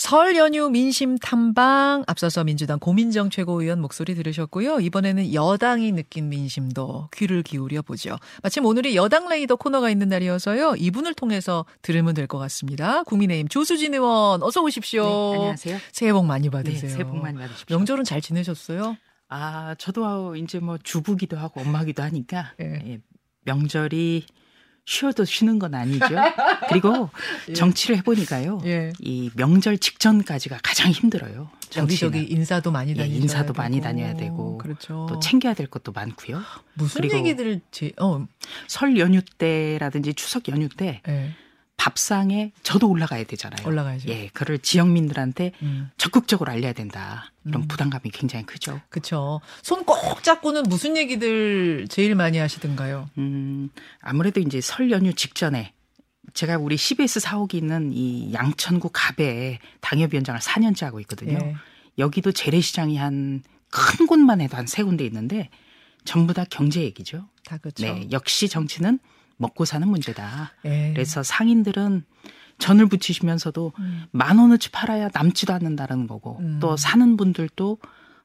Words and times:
설 0.00 0.34
연휴 0.34 0.70
민심 0.70 1.18
탐방 1.18 2.04
앞서서 2.06 2.42
민주당 2.42 2.78
고민정 2.78 3.28
최고위원 3.28 3.82
목소리 3.82 4.14
들으셨고요. 4.14 4.80
이번에는 4.80 5.34
여당이 5.34 5.92
느낀 5.92 6.30
민심도 6.30 7.10
귀를 7.12 7.42
기울여 7.42 7.82
보죠. 7.82 8.16
마침 8.42 8.64
오늘이 8.64 8.96
여당 8.96 9.28
레이더 9.28 9.56
코너가 9.56 9.90
있는 9.90 10.08
날이어서요. 10.08 10.76
이분을 10.78 11.12
통해서 11.12 11.66
들으면 11.82 12.14
될 12.14 12.26
것 12.28 12.38
같습니다. 12.38 13.02
국민의힘 13.02 13.48
조수진 13.48 13.92
의원 13.92 14.42
어서 14.42 14.62
오십시오. 14.62 15.04
네, 15.04 15.36
안녕하세요. 15.36 15.78
새해 15.92 16.12
복 16.14 16.24
많이 16.24 16.48
받으세요. 16.48 16.80
네, 16.80 16.88
새해 16.88 17.04
복 17.04 17.18
많이 17.18 17.36
받으십시오. 17.36 17.76
명절은 17.76 18.04
잘 18.04 18.22
지내셨어요? 18.22 18.96
아, 19.28 19.74
저도 19.76 20.34
이제 20.36 20.60
뭐 20.60 20.78
주부기도 20.82 21.36
하고 21.36 21.60
엄마기도 21.60 22.02
하니까 22.02 22.54
예. 22.62 22.80
예, 22.86 23.00
명절이 23.44 24.24
쉬어도 24.90 25.24
쉬는 25.24 25.60
건 25.60 25.76
아니죠. 25.76 26.04
그리고 26.68 27.10
정치를 27.54 27.96
해보니까요. 27.98 28.60
예. 28.64 28.92
이 28.98 29.30
명절 29.36 29.78
직전까지가 29.78 30.58
가장 30.64 30.90
힘들어요. 30.90 31.48
여기저기. 31.76 32.24
인사도 32.24 32.72
많이 32.72 32.90
예, 32.90 32.94
다니야 32.96 33.16
인사도 33.16 33.52
많이 33.52 33.80
다녀야 33.80 34.14
되고 34.16 34.58
그렇죠. 34.58 35.06
또 35.08 35.20
챙겨야 35.20 35.54
될 35.54 35.68
것도 35.68 35.92
많고요. 35.92 36.42
무슨 36.74 37.04
얘기들을 37.04 37.60
제, 37.70 37.92
어, 38.00 38.26
설 38.66 38.98
연휴 38.98 39.22
때라든지 39.38 40.12
추석 40.14 40.48
연휴 40.48 40.68
때 40.68 41.00
예, 41.06 41.30
밥상에 41.84 42.52
저도 42.62 42.90
올라가야 42.90 43.24
되잖아요. 43.24 43.66
올라가야죠. 43.66 44.10
예, 44.10 44.28
그를 44.34 44.58
지역민들한테 44.58 45.52
음. 45.62 45.90
적극적으로 45.96 46.52
알려야 46.52 46.74
된다. 46.74 47.32
이런 47.46 47.62
음. 47.62 47.68
부담감이 47.68 48.10
굉장히 48.12 48.44
크죠. 48.44 48.82
그쵸. 48.90 49.40
손꼭 49.62 50.22
잡고는 50.22 50.64
무슨 50.64 50.98
얘기들 50.98 51.86
제일 51.88 52.14
많이 52.14 52.36
하시던가요? 52.36 53.08
음, 53.16 53.70
아무래도 54.02 54.40
이제 54.40 54.60
설 54.60 54.90
연휴 54.90 55.14
직전에 55.14 55.72
제가 56.34 56.58
우리 56.58 56.76
CBS 56.76 57.18
사옥이 57.20 57.52
있는 57.54 57.92
이 57.94 58.30
양천구 58.34 58.90
갑에 58.92 59.58
당협위원장을 59.80 60.38
4년째 60.38 60.84
하고 60.84 61.00
있거든요. 61.00 61.38
예. 61.42 61.54
여기도 61.98 62.30
재래시장이 62.30 62.98
한 62.98 63.42
큰 63.70 64.06
곳만 64.06 64.40
해도 64.40 64.56
한 64.56 64.66
세 64.66 64.82
군데 64.82 65.04
있는데 65.06 65.48
전부 66.04 66.34
다 66.34 66.44
경제 66.50 66.82
얘기죠. 66.82 67.28
다 67.44 67.56
그렇죠. 67.58 67.84
네, 67.84 68.08
역시 68.10 68.48
정치는 68.48 68.98
먹고 69.40 69.64
사는 69.64 69.88
문제다. 69.88 70.52
예. 70.66 70.92
그래서 70.92 71.22
상인들은 71.22 72.04
전을 72.58 72.86
붙이시면서도 72.86 73.72
음. 73.78 74.04
만 74.10 74.38
원어치 74.38 74.70
팔아야 74.70 75.08
남지도 75.14 75.52
않는다는 75.54 76.06
거고 76.06 76.38
음. 76.40 76.58
또 76.60 76.76
사는 76.76 77.16
분들도 77.16 77.78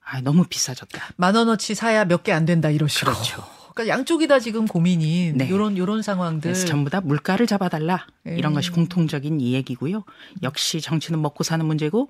아, 0.04 0.22
너무 0.22 0.44
비싸졌다. 0.46 1.02
만 1.16 1.36
원어치 1.36 1.74
사야 1.74 2.06
몇 2.06 2.24
개 2.24 2.32
안 2.34 2.46
된다 2.46 2.70
이러시고. 2.70 3.12
그렇죠. 3.12 3.44
그러니까 3.74 3.94
양쪽이 3.98 4.28
다 4.28 4.40
지금 4.40 4.68
고민인 4.68 5.38
네. 5.38 5.50
요런 5.50 5.78
요런 5.78 6.02
상황들. 6.02 6.52
그래서 6.52 6.68
전부 6.68 6.90
다 6.90 7.00
물가를 7.02 7.48
잡아달라 7.48 8.06
예. 8.28 8.36
이런 8.38 8.54
것이 8.54 8.72
공통적인 8.72 9.40
이 9.40 9.54
얘기고요. 9.54 10.04
역시 10.44 10.82
정치는 10.82 11.22
먹고 11.22 11.44
사는 11.46 11.66
문제고 11.66 12.10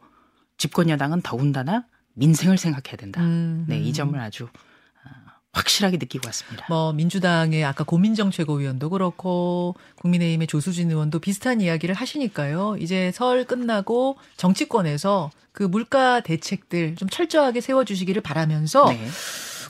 집권 0.57 0.89
여당은 0.89 1.21
더군다나 1.21 1.85
민생을 2.15 2.57
생각해야 2.57 2.95
된다. 2.97 3.21
음, 3.21 3.65
네, 3.67 3.77
음. 3.77 3.83
이 3.83 3.93
점을 3.93 4.19
아주 4.19 4.45
아, 4.45 4.59
확실하게 5.55 5.97
느끼고 5.97 6.27
왔습니다. 6.27 6.65
뭐 6.69 6.93
민주당의 6.93 7.63
아까 7.63 7.83
고민정 7.83 8.29
최고위원도 8.29 8.89
그렇고 8.89 9.75
국민의힘의 10.01 10.47
조수진 10.47 10.91
의원도 10.91 11.19
비슷한 11.19 11.61
이야기를 11.61 11.95
하시니까요. 11.95 12.75
이제 12.79 13.11
설 13.13 13.45
끝나고 13.45 14.17
정치권에서 14.37 15.31
그 15.53 15.63
물가 15.63 16.19
대책들 16.19 16.95
좀 16.97 17.09
철저하게 17.09 17.61
세워주시기를 17.61 18.21
바라면서 18.21 18.89
네. 18.89 19.07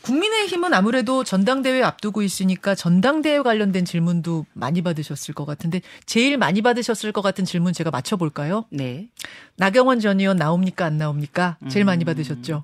국민의힘은 0.01 0.73
아무래도 0.73 1.23
전당대회 1.23 1.81
앞두고 1.81 2.21
있으니까 2.21 2.75
전당대회 2.75 3.41
관련된 3.41 3.85
질문도 3.85 4.45
많이 4.53 4.81
받으셨을 4.81 5.33
것 5.33 5.45
같은데 5.45 5.81
제일 6.05 6.37
많이 6.37 6.61
받으셨을 6.61 7.11
것 7.11 7.21
같은 7.21 7.45
질문 7.45 7.73
제가 7.73 7.91
맞춰볼까요? 7.91 8.65
네. 8.69 9.09
나경원 9.57 9.99
전 9.99 10.19
의원 10.19 10.37
나옵니까 10.37 10.85
안 10.85 10.97
나옵니까? 10.97 11.57
제일 11.69 11.85
많이 11.85 12.03
음. 12.03 12.05
받으셨죠. 12.05 12.63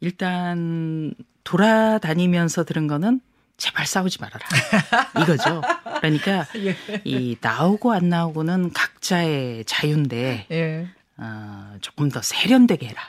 일단 0.00 1.14
돌아다니면서 1.46 2.64
들은 2.64 2.88
거는 2.88 3.20
제발 3.56 3.86
싸우지 3.86 4.18
말아라. 4.20 4.44
이거죠. 5.22 5.62
그러니까 6.00 6.46
예. 6.56 6.76
이 7.04 7.36
나오고 7.40 7.92
안 7.92 8.08
나오고는 8.08 8.72
각자의 8.72 9.64
자유인데 9.64 10.46
예. 10.50 10.88
어, 11.16 11.76
조금 11.80 12.10
더 12.10 12.20
세련되게 12.20 12.88
해라. 12.88 13.00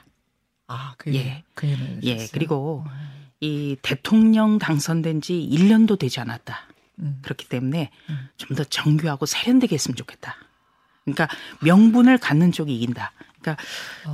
아, 0.68 0.94
그 0.98 1.14
예. 1.16 1.44
그 1.54 1.68
예. 2.04 2.28
그리고 2.32 2.86
이 3.42 3.76
대통령 3.82 4.60
당선된 4.60 5.22
지 5.22 5.34
1년도 5.52 6.00
되지 6.00 6.20
않았다. 6.20 6.68
음. 7.00 7.20
그렇기 7.24 7.50
때문에 7.50 7.90
음. 8.10 8.30
좀더 8.38 8.64
정교하고 8.66 9.26
세련되게 9.26 9.74
했으면 9.74 9.96
좋겠다. 9.96 10.36
그러니까 11.04 11.28
명분을 11.62 12.20
갖는 12.20 12.52
쪽이 12.52 12.74
이긴다. 12.76 13.12
그러니까 13.42 13.64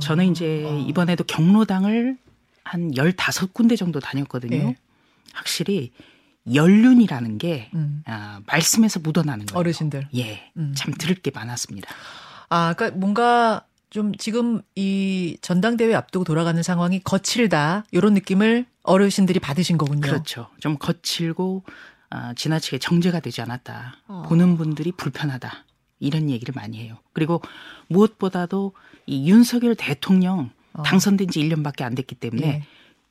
저는 0.00 0.30
이제 0.30 0.64
어. 0.64 0.84
이번에도 0.88 1.24
경로당을 1.24 2.18
한 2.64 2.90
15군데 2.92 3.76
정도 3.76 4.00
다녔거든요. 4.00 4.56
예. 4.56 4.76
확실히 5.32 5.92
연륜이라는 6.52 7.38
게 7.38 7.70
음. 7.74 8.02
아, 8.06 8.40
말씀에서 8.46 9.00
묻어나는 9.00 9.46
거예요. 9.46 9.58
어르신들. 9.58 10.08
예. 10.16 10.50
음. 10.56 10.72
참 10.76 10.92
들을 10.98 11.14
게 11.14 11.30
많았습니다. 11.30 11.88
아, 12.48 12.74
그러니까 12.74 12.98
뭔가 12.98 13.66
좀 13.90 14.14
지금 14.16 14.60
이 14.74 15.38
전당대회 15.40 15.94
앞두고 15.94 16.24
돌아가는 16.24 16.60
상황이 16.62 17.00
거칠다. 17.00 17.84
이런 17.92 18.14
느낌을 18.14 18.66
어르신들이 18.82 19.38
받으신 19.40 19.78
거군요. 19.78 20.00
그렇죠. 20.00 20.48
좀 20.60 20.76
거칠고 20.78 21.62
아, 22.10 22.34
지나치게 22.34 22.78
정제가 22.78 23.20
되지 23.20 23.40
않았다. 23.40 23.96
어. 24.08 24.22
보는 24.26 24.56
분들이 24.56 24.92
불편하다. 24.92 25.64
이런 26.00 26.28
얘기를 26.28 26.52
많이 26.54 26.78
해요. 26.78 26.98
그리고 27.12 27.40
무엇보다도 27.88 28.72
이 29.06 29.30
윤석열 29.30 29.74
대통령 29.74 30.38
어. 30.40 30.50
당선된 30.82 31.28
지 31.28 31.40
1년밖에 31.40 31.82
안 31.82 31.94
됐기 31.94 32.14
때문에 32.16 32.46
예. 32.46 32.62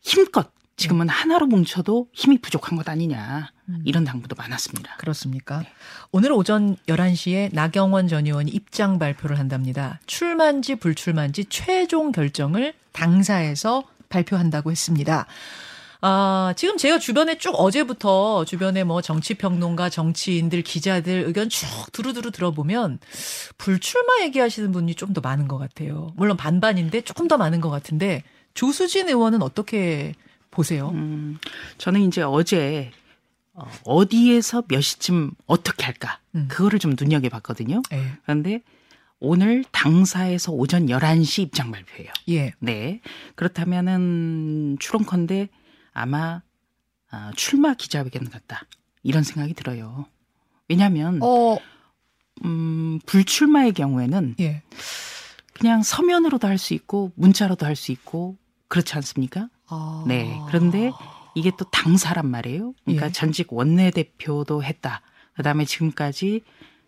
힘껏 0.01 0.51
지금은 0.75 1.07
하나로 1.07 1.45
뭉쳐도 1.45 2.09
힘이 2.13 2.39
부족한 2.39 2.77
것 2.77 2.89
아니냐. 2.89 3.51
음. 3.69 3.81
이런 3.85 4.03
당부도 4.03 4.35
많았습니다. 4.35 4.95
그렇습니까? 4.97 5.63
오늘 6.11 6.31
오전 6.31 6.75
11시에 6.87 7.53
나경원 7.53 8.07
전 8.07 8.25
의원이 8.25 8.51
입장 8.51 8.97
발표를 8.99 9.37
한답니다. 9.39 9.99
출마인지 10.07 10.75
불출마인지 10.75 11.45
최종 11.45 12.11
결정을 12.11 12.73
당사에서 12.91 13.83
발표한다고 14.09 14.71
했습니다. 14.71 15.25
아, 16.05 16.53
지금 16.57 16.75
제가 16.75 16.99
주변에 16.99 17.37
쭉 17.37 17.51
어제부터 17.57 18.43
주변에 18.43 18.83
뭐 18.83 19.01
정치평론가, 19.01 19.89
정치인들, 19.89 20.61
기자들 20.61 21.23
의견 21.25 21.47
쭉 21.47 21.65
두루두루 21.93 22.31
들어보면 22.31 22.99
불출마 23.57 24.21
얘기하시는 24.23 24.73
분이 24.73 24.95
좀 24.95 25.13
더 25.13 25.21
많은 25.21 25.47
것 25.47 25.57
같아요. 25.57 26.11
물론 26.17 26.35
반반인데 26.35 27.01
조금 27.01 27.27
더 27.29 27.37
많은 27.37 27.61
것 27.61 27.69
같은데 27.69 28.23
조수진 28.53 29.07
의원은 29.07 29.41
어떻게 29.41 30.13
보세요? 30.51 30.89
음, 30.89 31.37
저는 31.77 32.01
이제 32.01 32.21
어제 32.21 32.91
어, 33.53 33.63
어디에서 33.85 34.63
몇 34.67 34.81
시쯤 34.81 35.31
어떻게 35.45 35.85
할까 35.85 36.19
음. 36.35 36.47
그거를 36.49 36.79
좀 36.79 36.95
눈여겨 36.99 37.29
봤거든요. 37.29 37.81
예. 37.93 38.03
그런데 38.23 38.61
오늘 39.19 39.63
당사에서 39.71 40.51
오전 40.51 40.87
11시 40.87 41.43
입장 41.43 41.71
발표예요. 41.71 42.11
예. 42.29 42.51
네. 42.59 42.99
그렇다면은 43.35 44.77
추론컨대 44.79 45.47
아마 45.93 46.41
아, 47.11 47.31
출마 47.35 47.73
기자회견 47.73 48.29
같다. 48.29 48.63
이런 49.03 49.23
생각이 49.23 49.53
들어요. 49.53 50.05
왜냐하면 50.67 51.19
어, 51.21 51.57
음, 52.45 52.99
불출마의 53.05 53.73
경우에는 53.73 54.35
예. 54.39 54.63
그냥 55.53 55.83
서면으로도 55.83 56.47
할 56.47 56.57
수 56.57 56.73
있고 56.73 57.11
문자로도 57.15 57.65
할 57.65 57.75
수 57.75 57.91
있고 57.91 58.37
그렇지 58.69 58.95
않습니까? 58.95 59.49
아. 59.67 60.03
네. 60.07 60.39
그런데 60.47 60.91
이게 61.35 61.51
또 61.57 61.65
당사란 61.69 62.27
말이에요. 62.27 62.73
그러니까 62.85 63.07
예. 63.07 63.11
전직 63.11 63.53
원내대표도 63.53 64.63
했다. 64.63 65.01
그다음에 65.35 65.65
지금까지 65.65 66.41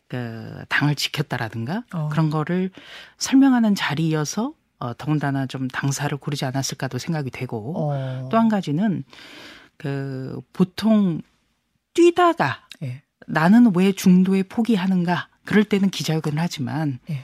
그 0.08 0.64
당을 0.70 0.96
지켰다라든가 0.96 1.84
어. 1.94 2.10
그런 2.10 2.30
거를 2.30 2.72
설명하는 3.18 3.76
자리여서 3.76 4.54
어, 4.80 4.94
더군다나 4.96 5.46
좀 5.46 5.68
당사를 5.68 6.16
고르지 6.18 6.46
않았을까도 6.46 6.98
생각이 6.98 7.30
되고 7.30 7.74
어. 7.76 8.30
또한 8.30 8.50
가지는 8.50 9.04
그 9.78 10.42
보통 10.54 11.22
뛰다가 11.94 12.68
예. 12.84 13.04
나는 13.28 13.72
왜 13.76 13.92
중도에 13.92 14.44
포기하는가 14.44 15.30
그럴 15.46 15.64
때는 15.64 15.90
기자회견을 15.90 16.40
하지만 16.40 17.00
예. 17.10 17.24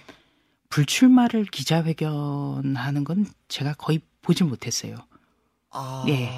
불출마를 0.70 1.46
기자회견하는 1.46 3.04
건 3.04 3.26
제가 3.50 3.74
거의 3.74 4.00
보질 4.22 4.48
못했어요. 4.48 4.96
아, 5.72 6.06
예. 6.08 6.32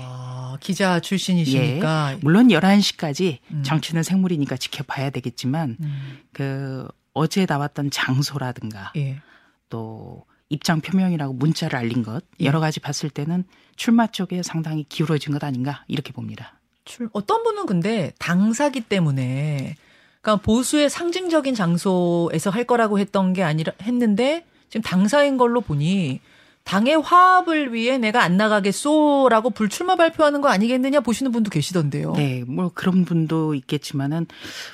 기자 0.60 1.00
출신이시니까. 1.00 2.18
물론 2.22 2.48
11시까지 2.50 3.40
음. 3.52 3.64
정치는 3.64 4.04
생물이니까 4.04 4.58
지켜봐야 4.58 5.10
되겠지만 5.10 5.78
음, 5.80 6.20
그 6.32 6.88
어제 7.14 7.46
나왔던 7.48 7.92
장소라든가 7.92 8.94
예. 8.96 9.22
또 9.70 10.26
입장 10.54 10.82
표명이라고 10.82 11.34
문자를 11.34 11.78
알린 11.78 12.04
것 12.04 12.24
예. 12.40 12.46
여러 12.46 12.60
가지 12.60 12.80
봤을 12.80 13.10
때는 13.10 13.44
출마 13.76 14.08
쪽에 14.08 14.44
상당히 14.44 14.86
기울어진 14.88 15.34
것 15.34 15.44
아닌가 15.44 15.84
이렇게 15.88 16.14
봅니다. 16.14 16.60
출, 16.86 17.10
어떤 17.14 17.44
분은 17.44 17.66
근데 17.66 18.14
당사기 18.20 18.82
때문에 18.82 19.76
그러니까 20.22 20.44
보수의 20.44 20.90
상징적인 20.90 21.56
장소에서 21.56 22.50
할 22.50 22.64
거라고 22.64 23.00
했던 23.00 23.34
게 23.34 23.44
아니라 23.44 23.74
했는데 23.82 24.46
지금 24.70 24.82
당사인 24.82 25.38
걸로 25.38 25.62
보니 25.62 26.22
당의 26.64 26.96
화합을 26.96 27.74
위해 27.74 27.98
내가 27.98 28.24
안 28.24 28.38
나가겠소라고 28.38 29.50
불출마 29.50 29.96
발표하는 29.96 30.40
거 30.40 30.48
아니겠느냐 30.48 31.02
보시는 31.02 31.32
분도 31.32 31.50
계시던데요. 31.50 32.14
네, 32.14 32.44
뭐 32.48 32.72
그런 32.74 33.04
분도 33.04 33.54
있겠지만은 33.54 34.28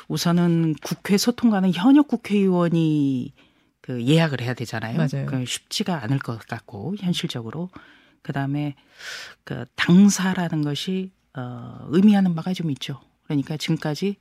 우선은 0.07 0.75
국회 0.83 1.17
소통관은 1.17 1.73
현역 1.73 2.07
국회의원이 2.07 3.33
그 3.89 4.05
예약을 4.05 4.41
해야 4.41 4.53
되잖아요. 4.53 4.97
맞아요. 4.97 5.25
그 5.25 5.43
쉽지가 5.47 6.03
않을 6.03 6.19
것 6.19 6.37
같고 6.45 6.93
현실적으로 6.99 7.71
그다음에 8.21 8.75
그 9.43 9.65
당사라는 9.75 10.61
것이 10.61 11.09
어 11.35 11.79
의미하는 11.87 12.35
바가 12.35 12.53
좀 12.53 12.69
있죠. 12.69 13.01
그러니까 13.23 13.57
지금까지 13.57 14.17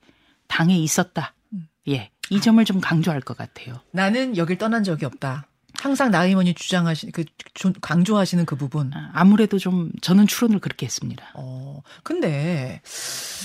당에 0.47 0.75
있었다. 0.75 1.35
음. 1.53 1.67
예. 1.87 2.09
이 2.31 2.41
점을 2.41 2.63
좀 2.65 2.81
강조할 2.81 3.21
것 3.21 3.37
같아요. 3.37 3.79
나는 3.91 4.35
여길 4.37 4.57
떠난 4.57 4.83
적이 4.83 5.05
없다. 5.05 5.45
항상 5.79 6.09
나 6.09 6.25
의원이 6.25 6.55
주장하시 6.55 7.11
그 7.11 7.25
조- 7.53 7.71
강조하시는 7.79 8.47
그 8.47 8.55
부분. 8.55 8.91
아, 8.95 9.11
아무래도 9.13 9.59
좀 9.59 9.91
저는 10.01 10.25
추론을 10.25 10.57
그렇게 10.59 10.87
했습니다. 10.87 11.29
어, 11.35 11.83
근데 12.01 12.81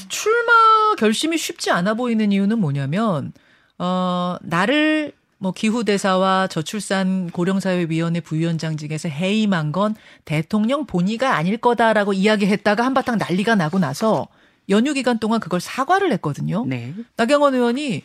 출마 0.09 0.51
결심이 0.99 1.37
쉽지 1.37 1.71
않아 1.71 1.93
보이는 1.95 2.33
이유는 2.33 2.59
뭐냐면 2.61 3.35
어, 3.79 4.37
나를 4.41 5.13
뭐 5.45 5.53
기후대사와 5.53 6.47
저출산 6.47 7.29
고령사회위원회 7.29 8.21
부위원장직에서 8.21 9.11
해임한 9.11 9.73
건 9.73 9.95
대통령 10.25 10.87
본의가 10.87 11.37
아닐 11.37 11.59
거다라고 11.59 12.15
이야기했다가 12.15 12.83
한바탕 12.83 13.19
난리가 13.19 13.55
나고 13.55 13.79
나서 13.79 14.27
연휴 14.71 14.95
기간 14.95 15.19
동안 15.19 15.41
그걸 15.41 15.61
사과를 15.61 16.13
했거든요. 16.13 16.65
네. 16.65 16.95
나경원 17.19 17.55
의원이 17.55 18.05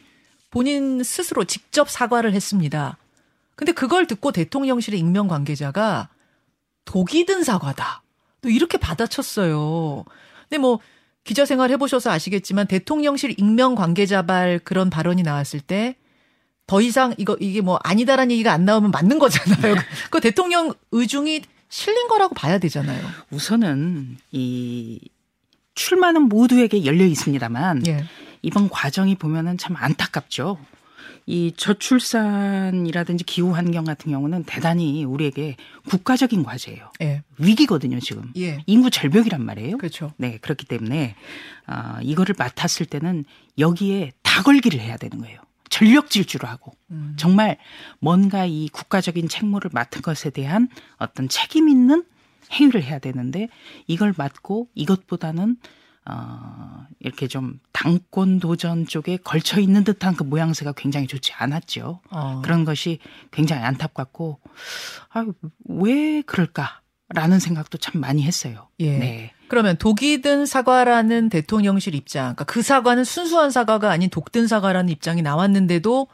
본인 0.50 1.02
스스로 1.02 1.46
직접 1.46 1.90
사과를 1.90 2.34
했습니다. 2.34 2.98
근데 3.56 3.72
그걸 3.72 4.06
듣고 4.06 4.34
대통령실의 4.34 5.00
익명 5.00 5.30
관계자가 5.30 6.10
독이 6.84 7.26
든 7.26 7.46
사과다. 7.46 8.04
또 8.42 8.50
이렇게 8.50 8.78
받아쳤어요. 8.78 10.04
근데 10.50 10.58
뭐 10.58 10.80
기자 11.24 11.46
생활 11.46 11.72
해보셔서 11.72 12.12
아시겠지만 12.12 12.68
대통령실 12.68 13.36
익명 13.38 13.76
관계자발 13.76 14.60
그런 14.60 14.90
발언이 14.90 15.24
나왔을 15.24 15.62
때 15.62 15.96
더 16.70 16.82
이상 16.82 17.16
이거 17.18 17.36
이게 17.40 17.62
뭐 17.62 17.80
아니다라는 17.84 18.32
얘기가 18.32 18.54
안 18.54 18.64
나오면 18.64 18.92
맞는 18.92 19.18
거잖아요. 19.18 19.74
그 20.12 20.22
대통령 20.22 20.72
의중이 20.92 21.42
실린 21.68 22.08
거라고 22.08 22.36
봐야 22.36 22.60
되잖아요. 22.60 23.04
우선은 23.32 24.18
이 24.32 25.00
출마는 25.74 26.24
모두에게 26.30 26.86
열려 26.86 27.06
있습니다만 27.06 27.88
예. 27.88 28.06
이번 28.44 28.70
과정이 28.70 29.16
보면은 29.16 29.58
참 29.58 29.76
안타깝죠. 29.76 30.60
이 31.26 31.54
저출산이라든지 31.58 33.24
기후 33.24 33.52
환경 33.52 33.84
같은 33.84 34.12
경우는 34.12 34.44
대단히 34.44 35.04
우리에게 35.04 35.56
국가적인 35.90 36.44
과제예요. 36.44 36.92
예. 37.02 37.24
위기거든요, 37.40 38.00
지금. 38.00 38.32
예. 38.38 38.64
인구 38.68 38.92
절벽이란 38.92 39.44
말이에요. 39.44 39.78
그렇죠. 39.80 40.14
네, 40.18 40.38
그렇기 40.38 40.68
때문에 40.68 41.16
아, 41.66 42.00
이거를 42.04 42.36
맡았을 42.38 42.86
때는 42.86 43.26
여기에 43.58 44.12
다 44.22 44.44
걸기를 44.44 44.80
해야 44.80 44.98
되는 44.98 45.18
거예요. 45.18 45.40
전력 45.70 46.10
질주를 46.10 46.50
하고 46.50 46.74
음. 46.92 47.16
정말 47.18 47.58
뭔가 48.00 48.46
이 48.46 48.70
국가적인 48.70 49.30
책무를 49.30 49.70
맡은 49.74 50.02
것에 50.02 50.30
대한 50.30 50.70
어떤 50.98 51.30
책임 51.30 51.70
있는 51.70 52.04
행위를 52.52 52.84
해야 52.84 53.00
되는데 53.00 53.48
이걸 53.88 54.14
맡고 54.18 54.70
이것보다는 54.74 55.58
어, 56.10 56.88
이렇게 57.00 57.28
좀 57.28 57.60
당권 57.72 58.40
도전 58.40 58.88
쪽에 58.88 59.18
걸쳐 59.18 59.60
있는 59.60 59.84
듯한 59.84 60.16
그 60.16 60.24
모양새가 60.24 60.72
굉장히 60.72 61.06
좋지 61.06 61.34
않았죠. 61.34 62.02
어. 62.10 62.42
그런 62.44 62.66
것이 62.66 63.00
굉장히 63.32 63.64
안타깝고 63.64 64.40
아, 65.10 65.26
왜 65.66 66.24
그럴까라는 66.24 67.40
생각도 67.40 67.78
참 67.78 68.02
많이 68.02 68.24
했어요. 68.24 68.70
예. 68.80 68.98
네. 68.98 69.34
그러면 69.50 69.78
독이 69.78 70.22
든 70.22 70.46
사과라는 70.46 71.30
대통령실 71.30 71.96
입장, 71.96 72.36
그러니까 72.36 72.46
그 72.46 72.62
사과는 72.62 73.04
순수한 73.04 73.52
사과가 73.52 73.92
아닌 73.92 74.10
독든 74.10 74.48
사과라는 74.48 74.90
입장이 74.90 75.22
나왔는데도 75.22 76.08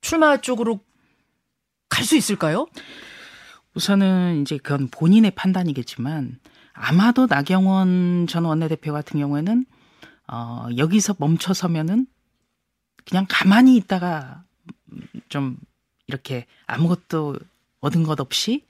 출마 0.00 0.36
쪽으로 0.38 0.80
갈 1.88 2.04
수 2.04 2.16
있을까요? 2.16 2.66
우선은 3.74 4.42
이제 4.42 4.56
그건 4.58 4.88
본인의 4.88 5.32
판단이겠지만 5.32 6.38
아마도 6.72 7.26
나경원 7.26 8.26
전 8.26 8.44
원내대표 8.44 8.92
같은 8.92 9.20
경우에는 9.20 9.66
어, 10.28 10.68
여기서 10.76 11.16
멈춰서면은 11.18 12.06
그냥 13.04 13.26
가만히 13.28 13.76
있다가 13.76 14.44
좀 15.28 15.58
이렇게 16.06 16.46
아무것도 16.66 17.36
얻은 17.80 18.02
것 18.02 18.18
없이 18.18 18.64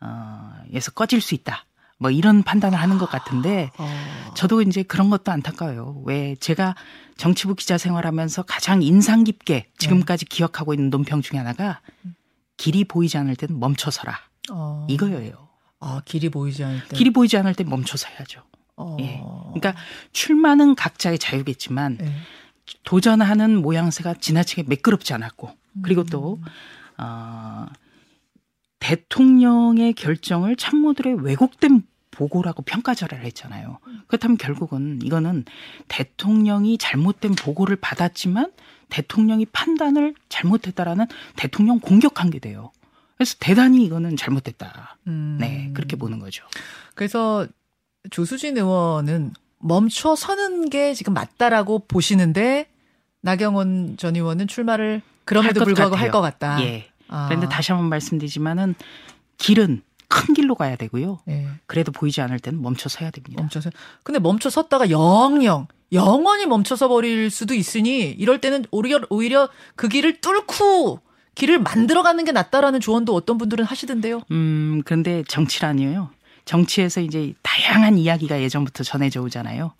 어, 0.00 0.52
에서 0.72 0.90
꺼질 0.90 1.20
수 1.20 1.34
있다. 1.34 1.65
뭐 1.98 2.10
이런 2.10 2.42
판단을 2.42 2.78
하는 2.78 2.98
것 2.98 3.08
같은데 3.08 3.70
어. 3.78 3.88
저도 4.34 4.62
이제 4.62 4.82
그런 4.82 5.08
것도 5.08 5.32
안타까워요. 5.32 6.02
왜 6.04 6.36
제가 6.36 6.74
정치부 7.16 7.54
기자 7.54 7.78
생활하면서 7.78 8.42
가장 8.42 8.82
인상 8.82 9.24
깊게 9.24 9.70
지금까지 9.78 10.26
기억하고 10.26 10.74
있는 10.74 10.90
논평 10.90 11.22
중에 11.22 11.38
하나가 11.38 11.80
길이 12.56 12.84
보이지 12.84 13.16
않을 13.18 13.36
때는 13.36 13.58
멈춰서라. 13.58 14.18
어. 14.52 14.86
이거예요. 14.90 15.48
아, 15.80 16.02
길이 16.04 16.28
보이지 16.28 16.64
않을 16.64 16.88
때. 16.88 16.96
길이 16.96 17.10
보이지 17.10 17.36
않을 17.38 17.54
때 17.54 17.64
멈춰서 17.64 18.08
해야죠. 18.08 18.42
어. 18.76 18.96
예. 19.00 19.22
그러니까 19.54 19.74
출마는 20.12 20.74
각자의 20.74 21.18
자유겠지만 21.18 21.98
예. 22.02 22.12
도전하는 22.84 23.62
모양새가 23.62 24.14
지나치게 24.14 24.64
매끄럽지 24.64 25.14
않았고 25.14 25.50
그리고 25.82 26.02
음. 26.02 26.06
또 26.06 26.40
어, 26.98 27.66
대통령의 28.86 29.94
결정을 29.94 30.54
참모들의 30.54 31.24
왜곡된 31.24 31.82
보고라고 32.12 32.62
평가절하를 32.62 33.24
했잖아요. 33.26 33.80
그렇다면 34.06 34.36
결국은 34.36 35.00
이거는 35.02 35.44
대통령이 35.88 36.78
잘못된 36.78 37.34
보고를 37.34 37.74
받았지만 37.76 38.52
대통령이 38.88 39.46
판단을 39.46 40.14
잘못했다라는 40.28 41.06
대통령 41.34 41.80
공격한 41.80 42.30
게 42.30 42.38
돼요. 42.38 42.70
그래서 43.16 43.34
대단히 43.40 43.84
이거는 43.84 44.16
잘못됐다. 44.16 44.98
음. 45.08 45.38
네, 45.40 45.72
그렇게 45.74 45.96
보는 45.96 46.20
거죠. 46.20 46.44
그래서 46.94 47.44
조수진 48.10 48.56
의원은 48.56 49.32
멈춰 49.58 50.14
서는 50.14 50.70
게 50.70 50.94
지금 50.94 51.12
맞다라고 51.12 51.80
보시는데 51.88 52.68
나경원 53.20 53.96
전 53.96 54.14
의원은 54.14 54.46
출마를 54.46 55.02
그럼에도 55.24 55.64
불구하고 55.64 55.96
할. 55.96 56.12
것 56.12 56.20
같다. 56.20 56.62
예. 56.62 56.88
아. 57.08 57.26
그런데 57.28 57.48
다시 57.48 57.72
한번 57.72 57.88
말씀드리지만은 57.88 58.74
길은 59.38 59.82
큰 60.08 60.34
길로 60.34 60.54
가야 60.54 60.76
되고요. 60.76 61.20
예. 61.28 61.48
그래도 61.66 61.92
보이지 61.92 62.20
않을 62.20 62.38
때는 62.38 62.62
멈춰 62.62 62.88
서야 62.88 63.10
됩니다. 63.10 63.42
멈춰서. 63.42 63.70
근데 64.02 64.18
멈춰 64.18 64.50
섰다가 64.50 64.90
영영 64.90 65.66
영원히 65.92 66.46
멈춰서 66.46 66.88
버릴 66.88 67.30
수도 67.30 67.54
있으니 67.54 68.10
이럴 68.10 68.40
때는 68.40 68.64
오히려 68.70 69.00
오히려 69.08 69.48
그 69.74 69.88
길을 69.88 70.20
뚫고 70.20 71.00
길을 71.34 71.58
만들어가는 71.60 72.24
게 72.24 72.32
낫다라는 72.32 72.80
조언도 72.80 73.14
어떤 73.14 73.38
분들은 73.38 73.64
하시던데요. 73.64 74.22
음, 74.30 74.82
그런데 74.84 75.22
정치라니요. 75.28 76.10
정치에서 76.44 77.00
이제 77.00 77.34
다양한 77.42 77.98
이야기가 77.98 78.40
예전부터 78.40 78.84
전해져 78.84 79.20
오잖아요. 79.20 79.74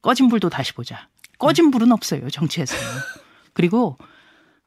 꺼진 0.00 0.28
불도 0.28 0.48
다시 0.48 0.72
보자. 0.72 1.08
꺼진 1.38 1.70
불은 1.70 1.92
없어요, 1.92 2.30
정치에서는. 2.30 2.84
그리고 3.52 3.98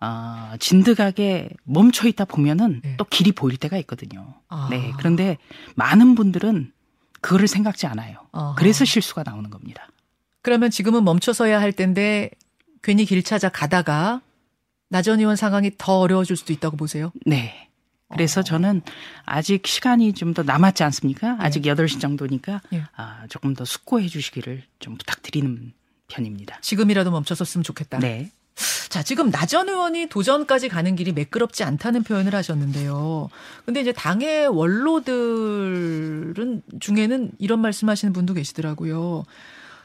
어, 0.02 0.54
진득하게 0.60 1.50
멈춰 1.64 2.08
있다 2.08 2.26
보면은 2.26 2.82
네. 2.84 2.96
또 2.98 3.06
길이 3.06 3.32
보일 3.32 3.58
때가 3.58 3.78
있거든요. 3.80 4.36
아. 4.50 4.68
네. 4.70 4.92
그런데 4.98 5.38
많은 5.76 6.16
분들은 6.16 6.72
그거를 7.22 7.48
생각지 7.48 7.88
않아요. 7.88 8.18
아하. 8.32 8.56
그래서 8.56 8.86
실수가 8.86 9.24
나오는 9.24 9.50
겁니다. 9.50 9.88
그러면 10.42 10.70
지금은 10.70 11.04
멈춰서야 11.04 11.60
할 11.60 11.72
텐데 11.72 12.30
괜히 12.84 13.06
길 13.06 13.24
찾아 13.24 13.50
가다가 13.50 14.22
나전 14.90 15.20
의원 15.20 15.36
상황이 15.36 15.72
더 15.78 16.00
어려워질 16.00 16.36
수도 16.38 16.54
있다고 16.54 16.78
보세요. 16.78 17.12
네. 17.26 17.70
그래서 18.14 18.42
어. 18.42 18.44
저는 18.44 18.84
아직 19.26 19.66
시간이 19.66 20.14
좀 20.14 20.36
더 20.36 20.44
남았지 20.44 20.84
않습니까? 20.84 21.38
아직 21.40 21.64
8시 21.64 22.00
정도니까 22.00 22.62
예. 22.74 22.84
아, 22.96 23.26
조금 23.30 23.56
더 23.56 23.66
숙고해 23.66 24.08
주시기를 24.08 24.62
좀 24.78 24.98
부탁드리는 24.98 25.74
편입니다. 26.10 26.60
지금이라도 26.62 27.10
멈춰섰으면 27.10 27.64
좋겠다. 27.64 27.98
네. 28.00 28.30
자, 28.96 29.04
지금 29.04 29.30
나전 29.30 29.68
의원이 29.68 30.08
도전까지 30.08 30.70
가는 30.70 30.96
길이 30.96 31.12
매끄럽지 31.12 31.66
않다는 31.66 32.04
표현을 32.04 32.34
하셨는데요. 32.34 33.28
근데 33.66 33.82
이제 33.82 33.92
당의 33.92 34.48
원로들은 34.48 35.82
중에는 36.80 37.32
이런 37.38 37.60
말씀하시는 37.60 38.14
분도 38.14 38.34
계시더라고요. 38.34 39.26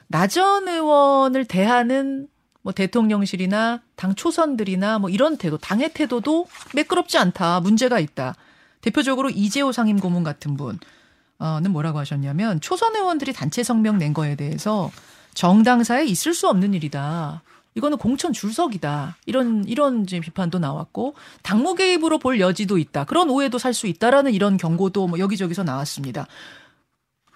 나전 0.07 0.69
의원을 0.69 1.45
대하는 1.47 2.29
뭐 2.63 2.73
대통령실이나 2.73 3.81
당 3.97 4.15
초선들이나 4.15 5.01
뭐 5.01 5.11
이런 5.11 5.39
태도, 5.39 5.59
당의 5.59 5.93
태도도 5.93 6.47
매끄럽지 6.77 7.19
않다. 7.19 7.59
문제가 7.59 7.99
있다. 7.99 8.37
대표적으로 8.81 9.29
이재호 9.29 9.73
상임 9.73 9.99
고문 9.99 10.23
같은 10.23 10.57
분은 10.57 10.79
뭐라고 11.73 11.99
하셨냐면 11.99 12.61
초선 12.61 12.95
의원들이 12.95 13.33
단체 13.33 13.65
성명 13.65 13.99
낸 13.99 14.15
거에 14.15 14.37
대해서 14.37 14.93
정당사에 15.35 16.05
있을 16.05 16.33
수 16.33 16.49
없는 16.49 16.75
일이다. 16.75 17.43
이거는 17.75 17.99
공천 17.99 18.33
줄석이다. 18.33 19.17
이런 19.27 19.65
이런 19.67 20.03
이제 20.03 20.19
비판도 20.21 20.59
나왔고 20.59 21.15
당무 21.43 21.75
개입으로 21.77 22.19
볼 22.19 22.41
여지도 22.41 22.79
있다. 22.79 23.05
그런 23.05 23.31
오해도 23.31 23.59
살 23.59 23.75
수 23.75 23.87
있다라는 23.87 24.35
이런 24.35 24.57
경고도 24.57 25.07
뭐 25.07 25.19
여기저기서 25.19 25.63
나왔습니다. 25.63 26.27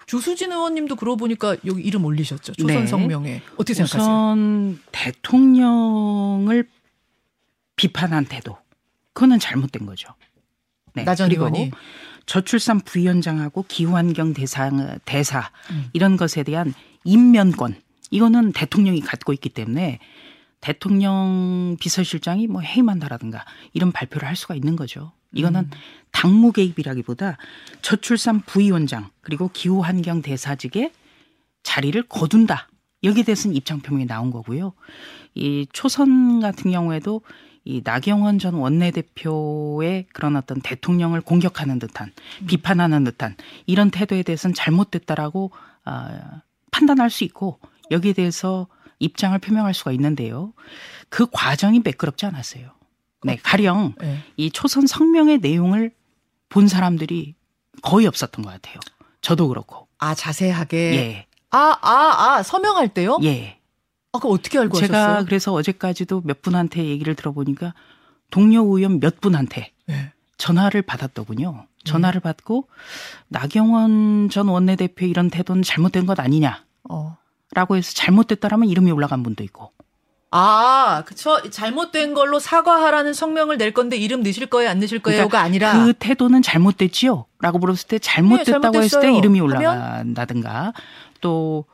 주수진 0.05 0.51
의원님도 0.51 0.97
그러고 0.97 1.17
보니까 1.17 1.55
여기 1.65 1.81
이름 1.81 2.05
올리셨죠. 2.05 2.53
조선 2.53 2.67
네. 2.67 2.85
성명에 2.87 3.41
어떻게 3.53 3.73
생각하세요? 3.73 4.03
우선 4.03 4.79
대통령을 4.91 6.67
비판한 7.75 8.25
태도 8.25 8.57
그거는 9.13 9.39
잘못된 9.39 9.85
거죠. 9.85 10.09
네. 10.93 11.03
나전 11.03 11.29
그리고 11.29 11.45
의원이 11.45 11.71
저출산 12.25 12.81
부위원장하고 12.81 13.65
기후환경 13.67 14.33
대사, 14.33 14.69
대사 15.05 15.49
음. 15.71 15.89
이런 15.93 16.17
것에 16.17 16.43
대한 16.43 16.73
임면권 17.03 17.75
이거는 18.11 18.51
대통령이 18.53 19.01
갖고 19.01 19.33
있기 19.33 19.49
때문에 19.49 19.99
대통령 20.61 21.77
비서실장이 21.79 22.47
뭐 22.47 22.61
해임한다라든가 22.61 23.45
이런 23.73 23.91
발표를 23.91 24.27
할 24.27 24.35
수가 24.35 24.55
있는 24.55 24.75
거죠. 24.75 25.11
이거는 25.33 25.61
음. 25.61 25.69
당무 26.11 26.51
개입이라기보다 26.53 27.37
저출산 27.81 28.41
부위원장 28.41 29.09
그리고 29.21 29.49
기후환경 29.53 30.21
대사직에 30.21 30.91
자리를 31.61 32.01
거둔다. 32.03 32.69
여기에 33.03 33.23
대해서는 33.23 33.55
입장 33.55 33.79
표명이 33.79 34.07
나온 34.07 34.31
거고요. 34.31 34.73
이 35.35 35.67
초선 35.71 36.39
같은 36.39 36.71
경우에도 36.71 37.21
이 37.63 37.81
나경원 37.83 38.39
전 38.39 38.53
원내대표의 38.53 40.05
그런 40.13 40.35
어떤 40.35 40.61
대통령을 40.61 41.21
공격하는 41.21 41.79
듯한 41.79 42.11
비판하는 42.47 43.03
듯한 43.03 43.35
이런 43.65 43.89
태도에 43.89 44.23
대해서는 44.23 44.53
잘못됐다라고 44.53 45.51
아, 45.83 46.41
판단할 46.71 47.09
수 47.09 47.23
있고 47.23 47.59
여기에 47.91 48.13
대해서 48.13 48.67
입장을 48.99 49.37
표명할 49.39 49.73
수가 49.73 49.91
있는데요. 49.91 50.53
그 51.09 51.27
과정이 51.31 51.81
매끄럽지 51.83 52.25
않았어요. 52.25 52.71
네, 53.23 53.37
가령 53.41 53.95
네. 53.99 54.19
이 54.37 54.51
초선 54.51 54.87
성명의 54.87 55.39
내용을 55.39 55.91
본 56.49 56.67
사람들이 56.67 57.35
거의 57.81 58.07
없었던 58.07 58.43
것 58.45 58.51
같아요. 58.51 58.79
저도 59.21 59.47
그렇고. 59.47 59.87
아 59.97 60.13
자세하게 60.13 60.77
예, 60.95 61.25
아아아 61.49 62.43
서명할 62.43 62.89
때요? 62.89 63.17
예. 63.23 63.59
아 64.11 64.19
그럼 64.19 64.33
어떻게 64.33 64.59
알고 64.59 64.77
제가 64.77 64.97
하셨어요? 64.97 65.25
그래서 65.25 65.53
어제까지도 65.53 66.21
몇 66.23 66.41
분한테 66.41 66.85
얘기를 66.85 67.15
들어보니까 67.15 67.73
동료 68.29 68.63
의원 68.63 68.99
몇 68.99 69.19
분한테 69.19 69.71
네. 69.87 70.11
전화를 70.37 70.81
받았더군요. 70.81 71.65
전화를 71.83 72.19
받고 72.21 72.67
나경원 73.27 74.29
전 74.29 74.47
원내대표 74.47 75.05
이런 75.05 75.29
태도는 75.29 75.63
잘못된 75.63 76.05
것 76.05 76.19
아니냐 76.19 76.63
라고 77.55 77.73
어. 77.73 77.77
해서 77.77 77.91
잘못됐다라면 77.95 78.69
이름이 78.69 78.91
올라간 78.91 79.23
분도 79.23 79.43
있고. 79.43 79.71
아, 80.29 81.03
그쵸. 81.05 81.49
잘못된 81.49 82.13
걸로 82.13 82.39
사과하라는 82.39 83.13
성명을 83.13 83.57
낼 83.57 83.73
건데 83.73 83.95
이름 83.95 84.21
넣으실 84.21 84.47
거예요, 84.47 84.69
안 84.69 84.79
넣으실 84.79 84.99
거예요가 84.99 85.27
그러니까 85.29 85.41
아니라 85.41 85.85
그 85.85 85.93
태도는 85.93 86.41
잘못됐지요? 86.41 87.25
라고 87.39 87.57
물었을 87.57 87.87
때 87.87 87.99
잘못됐다고 87.99 88.81
했을 88.81 88.99
때 88.99 89.07
잘못됐어요. 89.07 89.17
이름이? 89.17 89.39
올라간다든가 89.39 90.73
또 91.21 91.65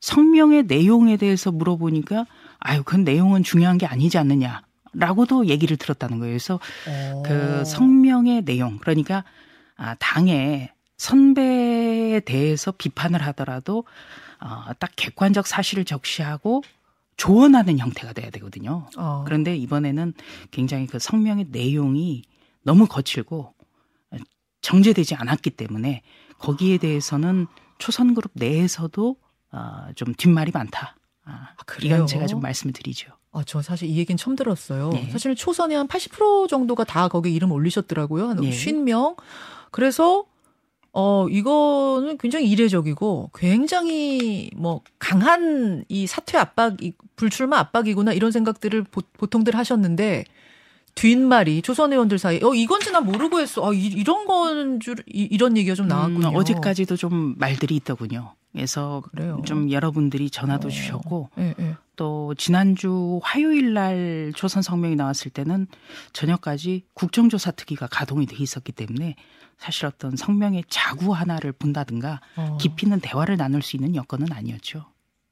성명의 0.00 0.64
내용에 0.64 1.16
대해서 1.16 1.50
물어보니까 1.50 2.26
아유, 2.60 2.82
그 2.84 2.94
내용은 2.96 3.42
중요한 3.42 3.78
게 3.78 3.86
아니지 3.86 4.16
않느냐. 4.16 4.62
라고도 4.92 5.46
얘기를 5.46 5.76
들었다는 5.76 6.18
거예요. 6.18 6.32
그래서 6.32 6.60
어. 6.86 7.22
그 7.26 7.64
성명의 7.64 8.44
내용, 8.44 8.78
그러니까 8.78 9.24
아, 9.76 9.96
당의 9.98 10.70
선배에 10.98 12.20
대해서 12.20 12.72
비판을 12.72 13.22
하더라도 13.28 13.84
어, 14.40 14.72
딱 14.78 14.90
객관적 14.96 15.46
사실을 15.46 15.84
적시하고 15.84 16.62
조언하는 17.16 17.78
형태가 17.78 18.12
돼야 18.12 18.30
되거든요. 18.30 18.86
어. 18.96 19.22
그런데 19.24 19.56
이번에는 19.56 20.14
굉장히 20.50 20.86
그 20.86 20.98
성명의 20.98 21.46
내용이 21.50 22.22
너무 22.62 22.86
거칠고 22.86 23.54
정제되지 24.60 25.14
않았기 25.14 25.50
때문에 25.50 26.02
거기에 26.38 26.78
대해서는 26.78 27.46
초선 27.78 28.14
그룹 28.14 28.32
내에서도 28.34 29.16
어, 29.52 29.88
좀 29.94 30.14
뒷말이 30.14 30.50
많다. 30.52 30.96
아, 31.24 31.54
그래요? 31.66 31.94
이건 31.94 32.06
제가 32.06 32.26
좀 32.26 32.40
말씀을 32.40 32.72
드리죠. 32.72 33.12
아, 33.32 33.42
저 33.46 33.62
사실 33.62 33.88
이 33.88 33.96
얘기는 33.98 34.16
처음 34.16 34.36
들었어요. 34.36 34.90
네. 34.90 35.10
사실 35.10 35.34
초선의 35.34 35.76
한 35.76 35.86
80% 35.86 36.48
정도가 36.48 36.84
다 36.84 37.08
거기 37.08 37.34
이름 37.34 37.52
올리셨더라고요. 37.52 38.28
한 38.28 38.36
네. 38.38 38.50
50명. 38.50 39.16
그래서 39.70 40.24
어 41.00 41.28
이거는 41.28 42.18
굉장히 42.18 42.50
이례적이고 42.50 43.30
굉장히 43.34 44.50
뭐 44.56 44.80
강한 44.98 45.84
이 45.88 46.08
사퇴 46.08 46.36
압박, 46.38 46.82
이 46.82 46.92
불출마 47.14 47.56
압박이구나 47.58 48.12
이런 48.14 48.32
생각들을 48.32 48.82
보, 48.82 49.02
보통들 49.16 49.54
하셨는데 49.54 50.24
뒷말이 50.96 51.62
조선 51.62 51.92
의원들 51.92 52.18
사이에 52.18 52.40
어 52.42 52.52
이건 52.52 52.80
지 52.80 52.90
난 52.90 53.04
모르고 53.04 53.38
했어. 53.38 53.64
아 53.64 53.72
이, 53.72 53.86
이런 53.86 54.26
건 54.26 54.80
줄 54.80 54.96
이, 55.06 55.36
런 55.38 55.56
얘기가 55.56 55.76
좀 55.76 55.86
나왔군요. 55.86 56.30
음, 56.30 56.34
어제까지도 56.34 56.96
좀 56.96 57.36
말들이 57.38 57.76
있더군요. 57.76 58.34
그래서 58.52 59.00
그래요. 59.12 59.40
좀 59.44 59.70
여러분들이 59.70 60.30
전화도 60.30 60.66
어. 60.66 60.70
주셨고 60.70 61.30
예, 61.38 61.54
예. 61.60 61.76
또 61.94 62.34
지난주 62.36 63.20
화요일 63.22 63.72
날 63.74 64.32
조선 64.34 64.62
성명이 64.62 64.96
나왔을 64.96 65.30
때는 65.30 65.68
저녁까지 66.12 66.82
국정조사 66.94 67.52
특위가 67.52 67.86
가동이 67.86 68.26
돼 68.26 68.36
있었기 68.36 68.72
때문에 68.72 69.14
사실 69.58 69.86
어떤 69.86 70.16
성명의 70.16 70.64
자구 70.68 71.12
하나를 71.12 71.52
본다든가 71.52 72.20
어. 72.36 72.58
깊이 72.60 72.86
있는 72.86 73.00
대화를 73.00 73.36
나눌 73.36 73.60
수 73.60 73.76
있는 73.76 73.94
여건은 73.94 74.32
아니었죠. 74.32 74.86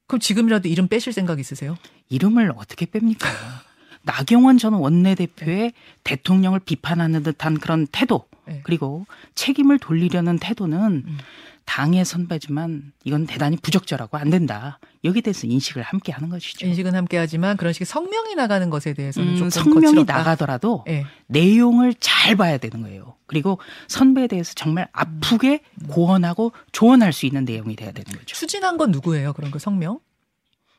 그럼 0.07 0.21
지금이라도 0.21 0.69
이름 0.69 0.89
빼실 0.89 1.13
생각 1.13 1.41
있으세요? 1.41 1.77
이름을 2.09 2.53
어떻게 2.57 2.87
뺍니까? 2.87 3.27
나경원 4.03 4.59
전 4.59 4.75
원내대표의 4.75 5.73
대통령을 6.05 6.61
비판하는 6.61 7.23
듯한 7.25 7.59
그런 7.59 7.87
태도 7.91 8.29
네. 8.47 8.61
그리고 8.63 9.05
책임을 9.35 9.81
돌리려는 9.81 10.39
태도는 10.39 11.03
음. 11.07 11.19
당의 11.67 12.05
선배지만 12.05 12.93
이건 13.05 13.27
대단히 13.27 13.57
부적절하고 13.57 14.17
안 14.17 14.31
된다. 14.31 14.79
여기에 15.05 15.21
대해서 15.21 15.47
인식을 15.47 15.83
함께 15.83 16.13
하는 16.13 16.31
것이죠. 16.31 16.67
인식은 16.67 16.95
함께 16.95 17.19
하지만 17.19 17.57
그런 17.57 17.73
식의 17.73 17.85
성명이 17.87 18.35
나가는 18.37 18.71
것에 18.71 18.95
대해서는 18.95 19.33
음, 19.33 19.37
조금 19.37 19.51
성명이 19.51 19.85
거칠었다. 19.85 20.17
나가더라도 20.17 20.85
예. 20.89 21.05
내용을 21.27 21.95
잘 22.01 22.37
봐야 22.37 22.57
되는 22.57 22.83
거예요. 22.83 23.17
그리고 23.27 23.59
선배에 23.89 24.29
대해서 24.29 24.55
정말 24.55 24.89
아프게 24.93 25.61
고언하고 25.89 26.53
조언할 26.73 27.13
수 27.13 27.27
있는 27.27 27.45
내용이 27.45 27.77
돼야 27.77 27.91
되는 27.91 28.11
거죠. 28.11 28.25
추진한 28.25 28.77
건 28.79 28.93
누구예요? 28.93 29.33
그런 29.33 29.51
그 29.51 29.59
성명? 29.59 29.99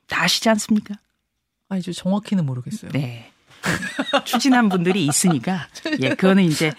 다 0.08 0.24
아시지 0.24 0.50
않습니까? 0.50 0.96
아니 1.70 1.82
저 1.82 1.92
정확히는 1.92 2.46
모르겠어요. 2.46 2.92
네. 2.92 3.32
추진한 4.26 4.70
분들이 4.70 5.06
있으니까 5.06 5.68
예 6.02 6.10
그거는 6.10 6.44
이제 6.44 6.72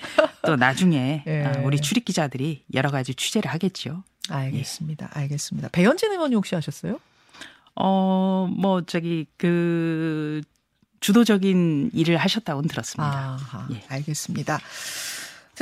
또 0.44 0.56
나중에 0.56 1.24
예. 1.26 1.44
아, 1.44 1.52
우리 1.64 1.80
출입 1.80 2.04
기자들이 2.04 2.64
여러 2.74 2.90
가지 2.90 3.14
취재를 3.14 3.50
하겠죠. 3.52 4.02
알겠습니다. 4.30 5.10
알겠습니다. 5.12 5.68
배현진 5.70 6.12
의원이 6.12 6.34
혹시 6.34 6.54
하셨어요? 6.54 6.98
어 7.74 8.48
뭐 8.56 8.82
저기 8.82 9.26
그 9.36 10.40
주도적인 11.00 11.90
일을 11.94 12.16
하셨다고는 12.16 12.68
들었습니다. 12.68 13.38
아하, 13.40 13.68
예. 13.72 13.82
알겠습니다. 13.88 14.58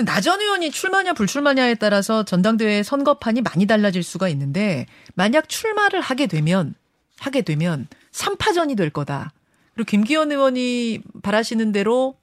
나전 0.05 0.41
의원이 0.41 0.71
출마냐 0.71 1.15
불출마냐에 1.15 1.75
따라서 1.75 2.23
전당대회 2.23 2.83
선거판이 2.83 3.41
많이 3.43 3.67
달라질 3.67 4.03
수가 4.03 4.29
있는데 4.31 4.87
만약 5.15 5.49
출마를 5.49 6.01
하게 6.01 6.27
되면 6.27 6.75
하게 7.19 7.43
되면 7.43 7.89
3파전이 8.13 8.77
될 8.77 8.91
거다. 8.91 9.33
그리고 9.77 9.87
김기현 9.87 10.33
의원이 10.33 11.01
바라시는 11.23 11.71
대로 11.71 12.17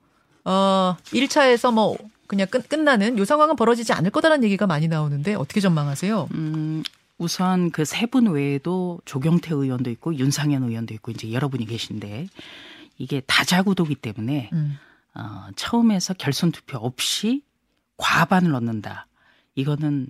어 0.43 0.97
1차에서 1.05 1.71
뭐 1.73 1.95
그냥 2.27 2.47
끝, 2.49 2.67
끝나는 2.67 3.17
요 3.19 3.25
상황은 3.25 3.55
벌어지지 3.55 3.93
않을 3.93 4.09
거다라는 4.09 4.43
얘기가 4.43 4.65
많이 4.67 4.87
나오는데 4.87 5.35
어떻게 5.35 5.61
전망하세요? 5.61 6.29
음, 6.33 6.83
우선 7.19 7.69
그 7.71 7.83
세 7.83 8.07
분 8.07 8.25
외에도 8.27 8.99
조경태 9.05 9.53
의원도 9.53 9.91
있고 9.91 10.15
윤상현 10.15 10.63
의원도 10.63 10.93
있고 10.95 11.11
이제 11.11 11.31
여러분이 11.31 11.65
계신데 11.67 12.27
이게 12.97 13.21
다자구도기 13.21 13.95
때문에 13.95 14.49
음. 14.51 14.77
어, 15.13 15.45
처음에서 15.55 16.15
결선 16.15 16.51
투표 16.51 16.79
없이 16.79 17.43
과반을 17.97 18.55
얻는다. 18.55 19.05
이거는 19.53 20.07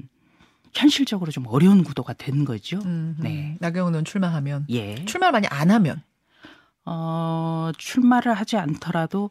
현실적으로 0.74 1.30
좀 1.30 1.46
어려운 1.48 1.84
구도가 1.84 2.14
된 2.14 2.46
거죠. 2.46 2.80
음, 2.86 3.18
네. 3.20 3.58
나경원 3.60 3.94
의원 3.94 4.06
출마하면 4.06 4.66
예. 4.70 5.04
출마를 5.06 5.34
많이 5.34 5.48
안 5.48 5.70
하면 5.72 6.02
어, 6.86 7.72
출마를 7.78 8.34
하지 8.34 8.58
않더라도 8.58 9.30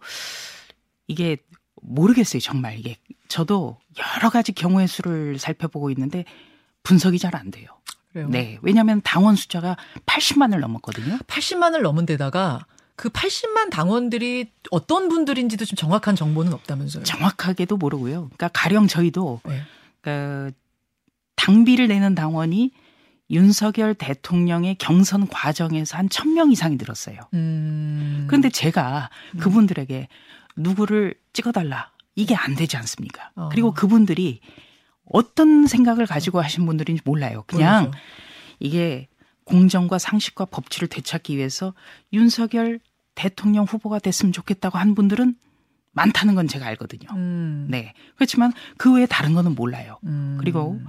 이게 1.07 1.37
모르겠어요, 1.83 2.41
정말 2.41 2.79
이게. 2.79 2.97
저도 3.29 3.79
여러 4.17 4.31
가지 4.31 4.53
경우의 4.53 4.89
수를 4.89 5.39
살펴보고 5.39 5.91
있는데 5.91 6.25
분석이 6.83 7.19
잘 7.19 7.35
안 7.35 7.51
돼요. 7.51 7.69
그래요. 8.13 8.29
네. 8.29 8.59
왜냐하면 8.63 9.01
당원 9.03 9.37
숫자가 9.37 9.77
80만을 10.07 10.59
넘었거든요. 10.61 11.19
80만을 11.27 11.81
넘은 11.83 12.05
데다가 12.07 12.67
그 12.95 13.09
80만 13.09 13.71
당원들이 13.71 14.53
어떤 14.71 15.09
분들인지도 15.09 15.65
좀 15.65 15.77
정확한 15.77 16.15
정보는 16.15 16.53
없다면서요. 16.53 17.05
정확하게도 17.05 17.79
모르고요. 17.79 18.25
그러니까 18.27 18.49
가령 18.49 18.87
저희도 18.87 19.41
네. 19.45 19.63
그 20.03 20.53
당비를 21.37 21.89
내는 21.89 22.15
당원이 22.15 22.71
윤석열 23.33 23.95
대통령의 23.95 24.77
경선 24.77 25.29
과정에서 25.29 25.97
한천명 25.97 26.53
이상이 26.53 26.77
들었어요. 26.77 27.19
음. 27.33 28.27
그런데 28.29 28.51
제가 28.51 29.09
그분들에게 29.39 30.09
누구를 30.57 31.15
찍어달라 31.33 31.91
이게 32.15 32.35
안 32.35 32.55
되지 32.55 32.77
않습니까? 32.77 33.31
어. 33.35 33.49
그리고 33.51 33.73
그분들이 33.73 34.41
어떤 35.07 35.67
생각을 35.67 36.07
가지고 36.07 36.43
하신 36.43 36.67
분들인지 36.67 37.03
몰라요. 37.05 37.45
그냥 37.47 37.85
모르죠. 37.85 37.99
이게 38.61 39.09
공정과 39.45 39.99
상식과 39.99 40.45
법치를 40.47 40.89
되찾기 40.89 41.37
위해서 41.37 41.75
윤석열 42.13 42.81
대통령 43.15 43.65
후보가 43.65 43.99
됐으면 43.99 44.33
좋겠다고 44.33 44.79
한 44.79 44.95
분들은 44.95 45.35
많다는 45.93 46.35
건 46.35 46.49
제가 46.49 46.67
알거든요. 46.67 47.09
음. 47.15 47.67
네. 47.71 47.93
그렇지만 48.15 48.53
그 48.77 48.95
외에 48.95 49.07
다른 49.07 49.35
거는 49.35 49.55
몰라요. 49.55 49.99
음. 50.05 50.37
그리고 50.39 50.81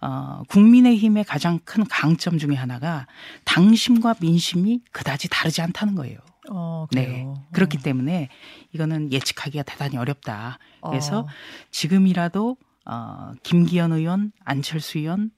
어, 0.00 0.42
국민의힘의 0.48 1.24
가장 1.24 1.58
큰 1.64 1.84
강점 1.84 2.38
중에 2.38 2.54
하나가 2.54 3.06
당심과 3.44 4.16
민심이 4.20 4.80
그다지 4.92 5.28
다르지 5.28 5.60
않다는 5.62 5.94
거예요. 5.94 6.18
어, 6.50 6.86
네. 6.92 7.26
그렇기 7.52 7.78
때문에 7.78 8.28
이거는 8.72 9.12
예측하기가 9.12 9.62
대단히 9.64 9.96
어렵다. 9.96 10.58
그래서 10.82 11.20
어. 11.20 11.26
지금이라도 11.70 12.56
어, 12.86 13.32
김기현 13.42 13.92
의원, 13.92 14.32
안철수 14.44 14.98
의원, 14.98 15.30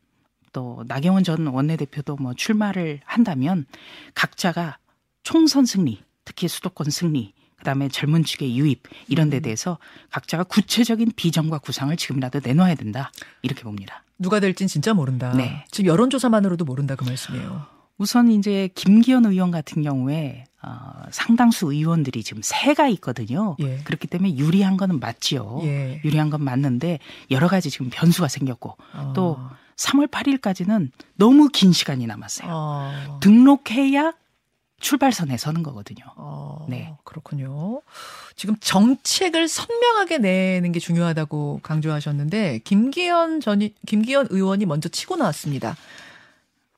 또 0.52 0.84
나경원 0.86 1.24
전 1.24 1.46
원내대표도 1.46 2.16
뭐 2.16 2.34
출마를 2.34 3.00
한다면 3.04 3.66
각자가 4.14 4.78
총선 5.22 5.66
승리, 5.66 6.02
특히 6.24 6.46
수도권 6.46 6.90
승리, 6.90 7.34
그다음에 7.56 7.88
젊은 7.88 8.24
축의 8.24 8.58
유입 8.58 8.82
이런 9.08 9.28
음. 9.28 9.30
데 9.30 9.40
대해서 9.40 9.78
각자가 10.10 10.44
구체적인 10.44 11.12
비전과 11.16 11.58
구상을 11.58 11.96
지금이라도 11.96 12.40
내놓아야 12.44 12.74
된다. 12.74 13.12
이렇게 13.42 13.62
봅니다. 13.62 14.02
누가 14.22 14.40
될진 14.40 14.68
진짜 14.68 14.94
모른다. 14.94 15.32
네. 15.36 15.64
지금 15.70 15.88
여론조사만으로도 15.88 16.64
모른다 16.64 16.94
그 16.94 17.04
말씀이에요. 17.04 17.66
우선 17.98 18.30
이제 18.30 18.68
김기현 18.74 19.26
의원 19.26 19.50
같은 19.50 19.82
경우에 19.82 20.44
어, 20.62 21.02
상당수 21.10 21.72
의원들이 21.72 22.22
지금 22.22 22.40
세가 22.42 22.88
있거든요. 22.88 23.56
예. 23.60 23.78
그렇기 23.78 24.06
때문에 24.06 24.36
유리한 24.36 24.76
거는 24.76 25.00
맞지요. 25.00 25.60
예. 25.64 26.00
유리한 26.04 26.30
건 26.30 26.42
맞는데 26.42 27.00
여러 27.30 27.48
가지 27.48 27.68
지금 27.70 27.90
변수가 27.92 28.28
생겼고 28.28 28.76
어. 28.94 29.12
또 29.14 29.38
3월 29.76 30.08
8일까지는 30.08 30.90
너무 31.16 31.48
긴 31.48 31.72
시간이 31.72 32.06
남았어요. 32.06 32.48
어. 32.50 33.18
등록해야 33.20 34.12
출발선에 34.82 35.38
서는 35.38 35.62
거거든요. 35.62 36.04
어, 36.16 36.66
네. 36.68 36.92
그렇군요. 37.04 37.80
지금 38.36 38.56
정책을 38.60 39.48
선명하게 39.48 40.18
내는 40.18 40.72
게 40.72 40.80
중요하다고 40.80 41.60
강조하셨는데 41.62 42.58
김기현 42.64 43.40
전 43.40 43.60
김기현 43.86 44.26
의원이 44.30 44.66
먼저 44.66 44.88
치고 44.88 45.16
나왔습니다. 45.16 45.76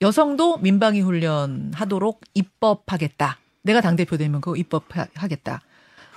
여성도 0.02 0.58
민방위 0.58 1.00
훈련 1.00 1.72
하도록 1.74 2.20
입법하겠다. 2.34 3.38
내가 3.62 3.80
당 3.80 3.96
대표 3.96 4.16
되면 4.18 4.40
그거 4.40 4.54
입법하겠다. 4.54 5.62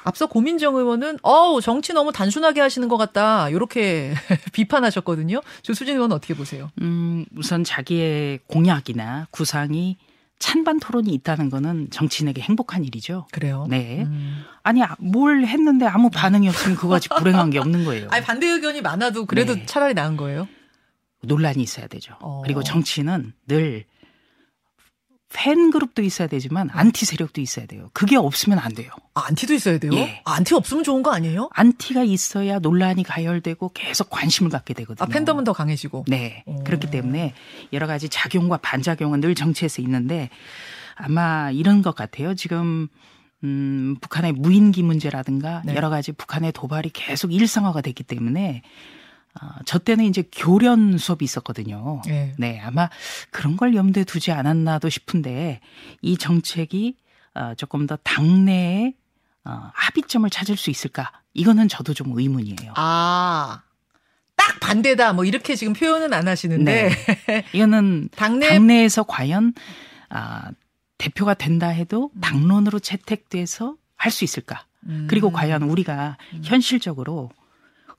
앞서 0.03 0.25
고민정 0.27 0.75
의원은 0.75 1.19
어우 1.21 1.61
정치 1.61 1.93
너무 1.93 2.11
단순하게 2.11 2.59
하시는 2.61 2.87
것 2.89 2.97
같다. 2.97 3.49
이렇게 3.49 4.13
비판하셨거든요. 4.51 5.41
조수진 5.61 5.95
의원 5.95 6.11
어떻게 6.11 6.33
보세요? 6.33 6.69
음, 6.81 7.25
우선 7.37 7.63
자기의 7.63 8.39
공약이나 8.47 9.27
구상이 9.31 9.97
찬반 10.39 10.79
토론이 10.79 11.11
있다는 11.13 11.49
거는 11.49 11.89
정치인에게 11.89 12.41
행복한 12.41 12.83
일이죠. 12.83 13.27
그래요. 13.31 13.65
네. 13.69 14.03
음. 14.03 14.43
아니 14.63 14.83
아, 14.83 14.95
뭘 14.99 15.45
했는데 15.45 15.85
아무 15.87 16.09
반응이 16.09 16.47
없으면 16.47 16.77
그거같이 16.77 17.09
불행한 17.09 17.49
게 17.49 17.59
없는 17.59 17.85
거예요. 17.85 18.07
아니 18.11 18.23
반대 18.23 18.47
의견이 18.47 18.81
많아도 18.81 19.25
그래도 19.25 19.55
네. 19.55 19.65
차라리 19.65 19.93
나은 19.93 20.15
거예요. 20.17 20.47
논란이 21.23 21.61
있어야 21.61 21.87
되죠. 21.87 22.15
어. 22.21 22.41
그리고 22.43 22.61
정치는 22.63 23.33
늘 23.47 23.85
팬 25.33 25.71
그룹도 25.71 26.01
있어야 26.03 26.27
되지만 26.27 26.69
안티 26.71 27.05
세력도 27.05 27.41
있어야 27.41 27.65
돼요. 27.65 27.89
그게 27.93 28.15
없으면 28.15 28.59
안 28.59 28.73
돼요. 28.73 28.89
아, 29.13 29.25
안티도 29.27 29.53
있어야 29.53 29.77
돼요? 29.77 29.91
예. 29.93 30.21
아, 30.23 30.35
안티 30.35 30.55
없으면 30.55 30.83
좋은 30.83 31.03
거 31.03 31.11
아니에요? 31.11 31.49
안티가 31.53 32.03
있어야 32.03 32.59
논란이 32.59 33.03
가열되고 33.03 33.71
계속 33.73 34.09
관심을 34.09 34.49
갖게 34.49 34.73
되거든요. 34.73 35.03
아, 35.03 35.07
팬덤은 35.07 35.43
더 35.43 35.51
강해지고. 35.51 36.05
네. 36.07 36.43
오. 36.45 36.63
그렇기 36.63 36.89
때문에 36.89 37.33
여러 37.73 37.87
가지 37.87 38.07
작용과 38.07 38.57
반작용은 38.57 39.19
늘 39.19 39.35
정치에서 39.35 39.81
있는데 39.81 40.29
아마 40.95 41.51
이런 41.51 41.81
것 41.81 41.93
같아요. 41.93 42.33
지금 42.33 42.87
음, 43.43 43.97
북한의 44.01 44.31
무인기 44.31 44.81
문제라든가 44.81 45.61
네. 45.65 45.75
여러 45.75 45.89
가지 45.89 46.11
북한의 46.11 46.53
도발이 46.53 46.91
계속 46.93 47.33
일상화가 47.33 47.81
됐기 47.81 48.03
때문에 48.03 48.63
어, 49.41 49.47
저 49.65 49.77
때는 49.79 50.05
이제 50.05 50.23
교련 50.31 50.97
수업이 50.97 51.23
있었거든요. 51.25 52.01
예. 52.07 52.33
네, 52.37 52.59
아마 52.61 52.89
그런 53.31 53.57
걸 53.57 53.75
염두에 53.75 54.03
두지 54.03 54.31
않았나도 54.31 54.89
싶은데 54.89 55.59
이 56.01 56.17
정책이 56.17 56.95
어, 57.35 57.53
조금 57.55 57.85
더 57.85 57.97
당내에 57.97 58.93
어, 59.45 59.71
합의점을 59.73 60.29
찾을 60.29 60.57
수 60.57 60.69
있을까? 60.69 61.11
이거는 61.33 61.67
저도 61.67 61.93
좀 61.93 62.17
의문이에요. 62.17 62.73
아, 62.75 63.61
딱 64.35 64.59
반대다. 64.59 65.13
뭐 65.13 65.23
이렇게 65.23 65.55
지금 65.55 65.73
표현은 65.73 66.13
안 66.13 66.27
하시는데. 66.27 66.89
이거는 67.53 68.09
당내 68.15 68.49
당내에서 68.49 69.03
과연 69.03 69.53
아, 70.09 70.49
대표가 70.97 71.33
된다 71.35 71.67
해도 71.67 72.09
음. 72.15 72.21
당론으로 72.21 72.79
채택돼서 72.79 73.75
할 73.95 74.11
수 74.11 74.23
있을까? 74.23 74.65
음. 74.87 75.07
그리고 75.09 75.31
과연 75.31 75.63
우리가 75.63 76.17
현실적으로 76.43 77.29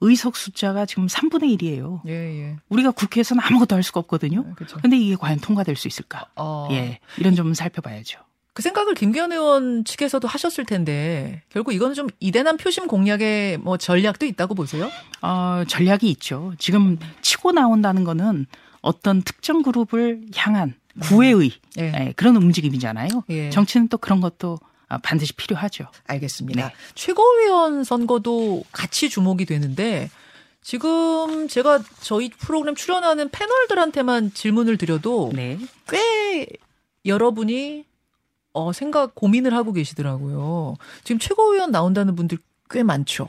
의석 0.00 0.36
숫자가 0.36 0.86
지금 0.86 1.06
3분의 1.06 1.58
1이에요. 1.58 2.00
예, 2.06 2.12
예. 2.12 2.56
우리가 2.68 2.92
국회에서는 2.92 3.42
아무것도 3.42 3.74
할 3.74 3.82
수가 3.82 4.00
없거든요. 4.00 4.54
그렇죠. 4.54 4.78
근데 4.80 4.96
이게 4.96 5.16
과연 5.16 5.40
통과될 5.40 5.76
수 5.76 5.88
있을까? 5.88 6.26
어. 6.36 6.68
예, 6.70 7.00
이런 7.18 7.34
점 7.34 7.52
살펴봐야죠. 7.54 8.20
그 8.52 8.62
생각을 8.62 8.94
김기현 8.94 9.30
의원 9.30 9.84
측에서도 9.84 10.26
하셨을 10.26 10.64
텐데 10.64 11.42
결국 11.48 11.72
이거는 11.74 11.94
좀 11.94 12.08
이대남 12.18 12.56
표심 12.56 12.88
공략의 12.88 13.58
뭐 13.58 13.76
전략도 13.76 14.26
있다고 14.26 14.56
보세요? 14.56 14.90
어, 15.22 15.62
전략이 15.68 16.10
있죠. 16.10 16.52
지금 16.58 16.98
치고 17.22 17.52
나온다는 17.52 18.02
거는 18.02 18.46
어떤 18.80 19.22
특정 19.22 19.62
그룹을 19.62 20.22
향한 20.34 20.74
구애의 21.02 21.52
예. 21.78 21.82
예, 21.84 22.12
그런 22.16 22.34
움직임이잖아요. 22.36 23.08
예. 23.30 23.50
정치는 23.50 23.88
또 23.88 23.98
그런 23.98 24.20
것도 24.20 24.58
아, 24.62 24.67
반드시 25.02 25.34
필요하죠. 25.34 25.86
알겠습니다. 26.06 26.68
네. 26.68 26.74
최고위원 26.94 27.84
선거도 27.84 28.64
같이 28.72 29.10
주목이 29.10 29.44
되는데 29.44 30.10
지금 30.62 31.48
제가 31.48 31.82
저희 32.00 32.30
프로그램 32.30 32.74
출연하는 32.74 33.30
패널들한테만 33.30 34.32
질문을 34.32 34.78
드려도 34.78 35.30
네. 35.34 35.58
꽤 35.88 36.46
여러분이 37.04 37.84
어, 38.54 38.72
생각 38.72 39.14
고민을 39.14 39.54
하고 39.54 39.72
계시더라고요. 39.72 40.76
지금 41.04 41.18
최고위원 41.18 41.70
나온다는 41.70 42.16
분들 42.16 42.38
꽤 42.70 42.82
많죠. 42.82 43.28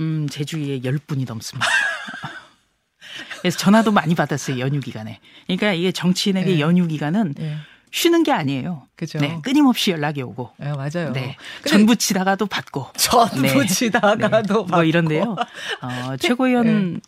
음, 0.00 0.28
제 0.30 0.44
주위에 0.44 0.80
10분이 0.80 1.26
넘습니다. 1.26 1.68
그래서 3.40 3.58
전화도 3.58 3.92
많이 3.92 4.14
받았어요, 4.14 4.58
연휴 4.60 4.80
기간에. 4.80 5.20
그러니까 5.46 5.72
이게 5.72 5.92
정치인에게 5.92 6.52
네. 6.52 6.60
연휴 6.60 6.86
기간은 6.86 7.34
예. 7.40 7.56
쉬는 7.92 8.22
게 8.22 8.32
아니에요. 8.32 8.88
그죠. 8.96 9.18
네, 9.18 9.38
끊임없이 9.42 9.90
연락이 9.90 10.22
오고. 10.22 10.50
예, 10.62 10.72
맞아요. 10.72 11.12
네. 11.12 11.36
전부 11.66 11.94
치다가도 11.94 12.46
받고. 12.46 12.88
전부 12.96 13.42
네. 13.42 13.66
지다가도 13.66 14.64
뭐 14.64 14.82
이런데요. 14.82 15.36
어, 15.82 16.16
최고위원 16.18 16.94
네. 16.94 17.00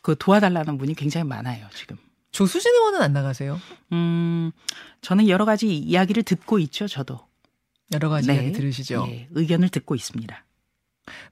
그 0.00 0.16
도와달라는 0.18 0.78
분이 0.78 0.94
굉장히 0.94 1.24
많아요, 1.28 1.66
지금. 1.74 1.98
조수진 2.32 2.72
의원은 2.72 3.02
안 3.02 3.12
나가세요? 3.12 3.60
음, 3.92 4.50
저는 5.02 5.28
여러 5.28 5.44
가지 5.44 5.76
이야기를 5.76 6.22
듣고 6.22 6.58
있죠, 6.60 6.88
저도. 6.88 7.20
여러 7.92 8.08
가지 8.08 8.28
네. 8.28 8.36
이야기 8.36 8.52
들으시죠. 8.52 9.06
예, 9.08 9.28
의견을 9.32 9.68
듣고 9.68 9.94
있습니다. 9.94 10.44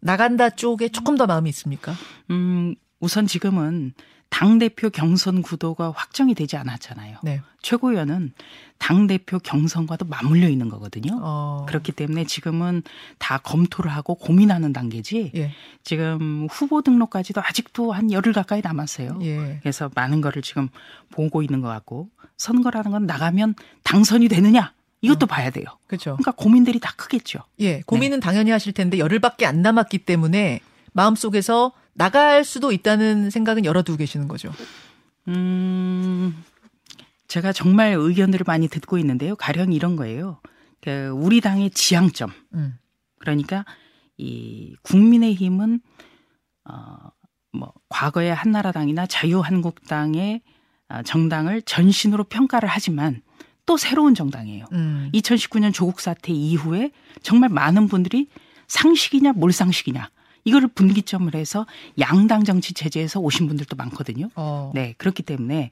나간다 0.00 0.50
쪽에 0.50 0.88
조금 0.90 1.16
더 1.16 1.26
마음이 1.26 1.48
있습니까? 1.50 1.94
음, 2.30 2.74
우선 3.00 3.26
지금은 3.26 3.94
당대표 4.30 4.90
경선 4.90 5.42
구도가 5.42 5.92
확정이 5.96 6.34
되지 6.34 6.56
않았잖아요. 6.56 7.18
네. 7.22 7.40
최고위원은 7.62 8.32
당대표 8.78 9.38
경선과도 9.38 10.04
맞물려 10.04 10.48
있는 10.48 10.68
거거든요. 10.68 11.18
어. 11.20 11.66
그렇기 11.68 11.92
때문에 11.92 12.24
지금은 12.24 12.82
다 13.18 13.38
검토를 13.38 13.90
하고 13.90 14.14
고민하는 14.14 14.72
단계지 14.72 15.32
예. 15.34 15.52
지금 15.82 16.46
후보 16.50 16.82
등록까지도 16.82 17.40
아직도 17.44 17.92
한 17.92 18.12
열흘 18.12 18.32
가까이 18.32 18.60
남았어요. 18.62 19.18
예. 19.22 19.58
그래서 19.60 19.90
많은 19.94 20.20
거를 20.20 20.42
지금 20.42 20.68
보고 21.10 21.42
있는 21.42 21.60
것 21.60 21.68
같고 21.68 22.08
선거라는 22.36 22.92
건 22.92 23.06
나가면 23.06 23.54
당선이 23.82 24.28
되느냐 24.28 24.72
이것도 25.00 25.26
봐야 25.26 25.50
돼요. 25.50 25.64
그렇죠. 25.86 26.16
그러니까 26.16 26.32
고민들이 26.32 26.78
다 26.78 26.92
크겠죠. 26.96 27.40
예. 27.60 27.80
고민은 27.82 28.20
당연히 28.20 28.50
하실 28.50 28.72
텐데 28.72 28.98
열흘밖에 28.98 29.46
안 29.46 29.62
남았기 29.62 29.98
때문에 29.98 30.60
마음속에서 30.92 31.72
나갈 31.98 32.44
수도 32.44 32.70
있다는 32.70 33.28
생각은 33.28 33.64
열어두고 33.64 33.98
계시는 33.98 34.28
거죠. 34.28 34.52
음, 35.26 36.42
제가 37.26 37.52
정말 37.52 37.92
의견들을 37.92 38.44
많이 38.46 38.68
듣고 38.68 38.98
있는데요. 38.98 39.34
가령 39.34 39.72
이런 39.72 39.96
거예요. 39.96 40.40
그 40.80 41.08
우리 41.08 41.40
당의 41.40 41.70
지향점. 41.70 42.30
음. 42.54 42.78
그러니까 43.18 43.64
이 44.16 44.76
국민의힘은 44.82 45.80
어뭐 46.64 47.72
과거의 47.88 48.32
한나라당이나 48.32 49.06
자유한국당의 49.06 50.42
어, 50.90 51.02
정당을 51.02 51.62
전신으로 51.62 52.24
평가를 52.24 52.68
하지만 52.68 53.22
또 53.66 53.76
새로운 53.76 54.14
정당이에요. 54.14 54.66
음. 54.72 55.10
2019년 55.12 55.74
조국 55.74 56.00
사태 56.00 56.32
이후에 56.32 56.92
정말 57.22 57.50
많은 57.50 57.88
분들이 57.88 58.28
상식이냐 58.68 59.32
몰상식이냐 59.32 60.08
이거를 60.48 60.68
분기점을 60.68 61.32
해서 61.34 61.66
양당 61.98 62.44
정치 62.44 62.74
체제에서 62.74 63.20
오신 63.20 63.48
분들도 63.48 63.76
많거든요. 63.76 64.30
어. 64.34 64.72
네, 64.74 64.94
그렇기 64.98 65.22
때문에 65.22 65.70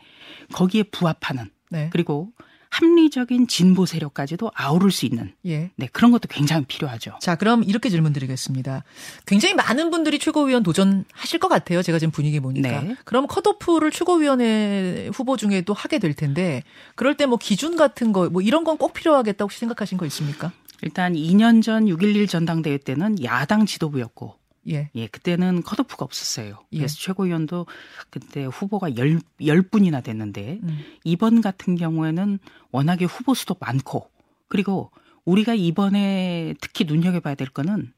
거기에 0.53 0.85
부합하는 0.85 1.51
네. 1.71 1.89
그리고 1.93 2.31
합리적인 2.69 3.47
진보 3.47 3.87
세력까지도 3.87 4.51
아우를 4.55 4.91
수 4.91 5.07
있는 5.07 5.33
예. 5.47 5.71
네, 5.77 5.89
그런 5.93 6.11
것도 6.11 6.29
굉장히 6.29 6.65
필요하죠. 6.67 7.13
자, 7.21 7.37
그럼 7.37 7.63
이렇게 7.65 7.89
질문 7.89 8.13
드리겠습니다. 8.13 8.85
굉장히 9.25 9.55
많은 9.55 9.91
분들이 9.91 10.19
최고위원 10.19 10.63
도전하실 10.63 11.39
것 11.41 11.49
같아요. 11.49 11.81
제가 11.83 11.99
지금 11.99 12.11
분위기 12.11 12.39
보니까. 12.41 12.83
네. 12.83 12.97
그럼 13.05 13.27
컷오프를 13.29 13.93
최고위원회 13.93 15.09
후보 15.15 15.37
중에도 15.39 15.73
하게 15.73 15.99
될 15.99 16.13
텐데, 16.13 16.63
그럴 16.97 17.17
때 17.17 17.25
뭐 17.27 17.39
기준 17.39 17.77
같은 17.77 18.13
거, 18.13 18.29
뭐 18.29 18.43
이런 18.43 18.65
건 18.65 18.77
꼭 18.77 18.93
필요하겠다 18.93 19.45
혹시 19.45 19.59
생각하신 19.61 19.97
거 19.97 20.05
있습니까? 20.07 20.53
일단 20.83 21.15
2년 21.15 21.63
전 21.63 21.87
6.11 21.87 22.29
전당대회 22.29 22.77
때는 22.79 23.23
야당 23.25 23.65
지도부였고 23.65 24.35
예. 24.69 24.91
예, 24.95 25.07
그때는 25.07 25.63
컷오프가 25.63 26.05
없었어요. 26.05 26.59
예. 26.73 26.79
그래서 26.79 26.97
최고위원도 26.97 27.67
그때 28.11 28.45
후보가 28.45 28.97
열, 28.97 29.21
열 29.45 29.63
분이나 29.63 30.01
됐는데 30.01 30.61
음. 30.63 30.81
이번 31.05 31.41
같은 31.41 31.77
경우에는 31.77 32.39
워낙에 32.73 33.05
후보 33.05 33.35
수도 33.35 33.57
많고 33.61 34.11
그리고 34.49 34.91
우리가 35.25 35.55
이번에 35.55 36.55
특히 36.61 36.85
눈여겨봐야 36.85 37.35
될 37.35 37.49
거는 37.49 37.93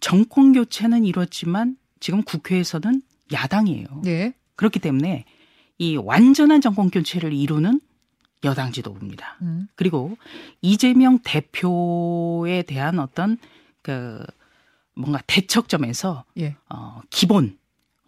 정권 0.00 0.52
교체는 0.52 1.04
이뤘지만 1.04 1.76
지금 2.00 2.22
국회에서는 2.22 3.02
야당이에요. 3.32 3.86
예. 4.06 4.34
그렇기 4.56 4.78
때문에 4.78 5.24
이 5.78 5.96
완전한 5.96 6.60
정권 6.60 6.90
교체를 6.90 7.32
이루는 7.32 7.80
여당 8.44 8.72
지도부입니다. 8.72 9.38
음. 9.42 9.68
그리고 9.74 10.16
이재명 10.60 11.20
대표에 11.22 12.62
대한 12.62 12.98
어떤 12.98 13.38
그 13.82 14.24
뭔가 14.94 15.20
대척점에서 15.26 16.24
예. 16.38 16.56
어 16.68 17.00
기본 17.10 17.58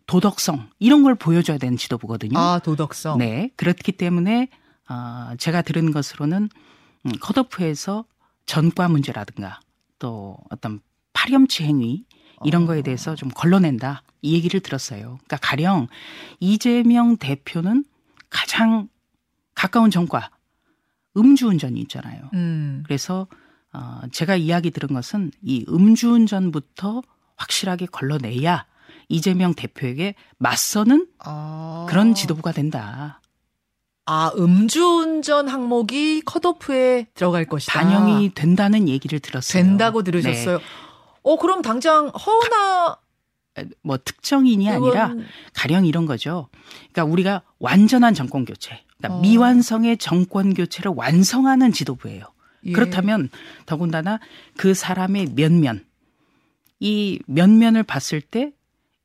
도덕성 0.07 0.69
이런 0.79 1.03
걸 1.03 1.15
보여줘야 1.15 1.59
되는 1.59 1.77
지도부거든요. 1.77 2.39
아, 2.39 2.59
도덕성. 2.59 3.19
네 3.19 3.51
그렇기 3.57 3.93
때문에 3.93 4.49
어 4.89 5.35
제가 5.39 5.63
들은 5.63 5.93
것으로는 5.93 6.49
음, 7.07 7.13
컷오프에서 7.21 8.05
전과 8.47 8.89
문제라든가 8.89 9.61
또 9.99 10.37
어떤 10.51 10.81
파렴치 11.13 11.65
행위 11.65 12.05
이런 12.45 12.67
거에 12.67 12.83
대해서 12.83 13.15
좀 13.15 13.31
걸러낸다 13.31 14.03
이 14.21 14.35
얘기를 14.35 14.61
들었어요. 14.61 15.19
그러니까 15.25 15.37
가령 15.41 15.87
이재명 16.41 17.17
대표는 17.17 17.85
가장 18.29 18.89
가까운 19.55 19.91
전과 19.91 20.31
음주운전이 21.17 21.81
있잖아요. 21.83 22.29
음. 22.35 22.83
그래서 22.85 23.27
어, 23.75 24.01
제가 24.13 24.37
이야기 24.37 24.71
들은 24.71 24.95
것은 24.95 25.31
이 25.43 25.65
음주운전부터 25.69 27.03
확실하게 27.37 27.87
걸러내야 27.87 28.67
이재명 29.09 29.55
대표에게 29.55 30.15
맞서는 30.39 31.07
아. 31.19 31.87
그런 31.89 32.15
지도부가 32.15 32.53
된다. 32.53 33.21
아, 34.07 34.31
음주운전 34.37 35.49
항목이 35.49 36.23
컷오프에 36.23 37.07
들어갈 37.15 37.47
것이다. 37.47 37.73
반영이 37.73 38.31
된다는 38.35 38.89
얘기를 38.89 39.19
들었어요. 39.19 39.63
된다고 39.63 40.03
들으셨어요. 40.03 40.61
어, 41.23 41.37
그럼 41.39 41.63
당장 41.63 42.09
허은하 42.09 42.97
네. 43.57 43.65
뭐 43.83 43.97
특정인이 43.97 44.69
아니라 44.69 45.05
의원- 45.07 45.27
가령 45.55 45.87
이런 45.87 46.07
거죠. 46.07 46.49
그러니까 46.93 47.05
우리가 47.05 47.43
완전한 47.59 48.13
정권 48.13 48.45
교체, 48.45 48.83
그러니까 48.99 49.19
어. 49.19 49.21
미완성의 49.23 49.97
정권 49.99 50.55
교체를 50.55 50.93
완성하는 50.95 51.73
지도부예요. 51.73 52.25
예. 52.67 52.73
그렇다면 52.73 53.29
더군다나 53.67 54.21
그 54.57 54.75
사람의 54.75 55.33
면면, 55.35 55.85
이 56.81 57.19
면면을 57.27 57.83
봤을 57.83 58.21
때 58.21 58.53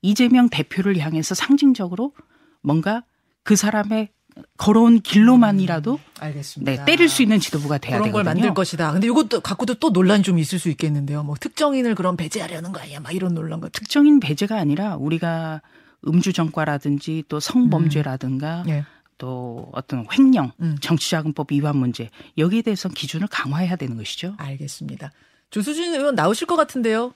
이재명 0.02 0.48
대표를 0.48 0.98
향해서 0.98 1.34
상징적으로 1.34 2.14
뭔가 2.62 3.04
그 3.42 3.56
사람의 3.56 4.08
걸어온 4.56 5.00
길로만이라도 5.00 5.98
알겠습니다. 6.20 6.72
네, 6.72 6.84
때릴 6.84 7.08
수 7.08 7.22
있는 7.22 7.40
지도부가 7.40 7.78
돼야 7.78 7.98
그런 7.98 8.12
걸 8.12 8.22
되거든요. 8.22 8.42
만들 8.42 8.54
것이다. 8.54 8.92
근데 8.92 9.06
이것도 9.08 9.40
갖고도 9.40 9.74
또 9.74 9.90
논란이 9.90 10.22
좀 10.22 10.38
있을 10.38 10.58
수 10.58 10.68
있겠는데요. 10.70 11.22
뭐 11.22 11.34
특정인을 11.38 11.94
그럼 11.94 12.16
배제하려는 12.16 12.72
거 12.72 12.80
아니야? 12.80 13.00
막 13.00 13.14
이런 13.14 13.34
논란 13.34 13.60
같은. 13.60 13.72
특정인 13.72 14.20
배제가 14.20 14.56
아니라 14.56 14.96
우리가 14.96 15.62
음주 16.06 16.32
전과라든지 16.32 17.24
또 17.28 17.40
성범죄라든가 17.40 18.64
예. 18.68 18.84
또 19.20 19.68
어떤 19.72 20.06
횡령, 20.10 20.52
음. 20.60 20.76
정치자금법 20.80 21.52
위반 21.52 21.76
문제 21.76 22.08
여기에 22.38 22.62
대해서 22.62 22.88
기준을 22.88 23.28
강화해야 23.28 23.76
되는 23.76 23.96
것이죠. 23.96 24.34
알겠습니다. 24.38 25.12
조수진 25.50 25.94
의원 25.94 26.14
나오실 26.14 26.46
것 26.46 26.56
같은데요. 26.56 27.12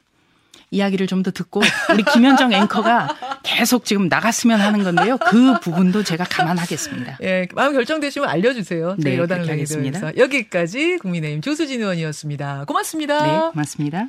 이야기를 0.70 1.06
좀 1.06 1.22
더 1.22 1.30
듣고 1.30 1.62
우리 1.92 2.02
김현정 2.02 2.52
앵커가 2.52 3.16
계속 3.42 3.86
지금 3.86 4.08
나갔으면 4.08 4.60
하는 4.60 4.82
건데요. 4.84 5.16
그 5.18 5.58
부분도 5.60 6.02
제가 6.02 6.24
감안하겠습니다. 6.24 7.18
예, 7.22 7.48
마음 7.54 7.72
결정되시면 7.72 8.28
알려주세요. 8.28 8.96
네, 8.98 9.16
내기도 9.16 9.34
하겠습니다. 9.34 10.16
여기까지 10.18 10.98
국민의힘 10.98 11.40
조수진 11.40 11.80
의원이었습니다. 11.80 12.66
고맙습니다. 12.66 13.22
네, 13.26 13.50
고맙습니다. 13.52 14.08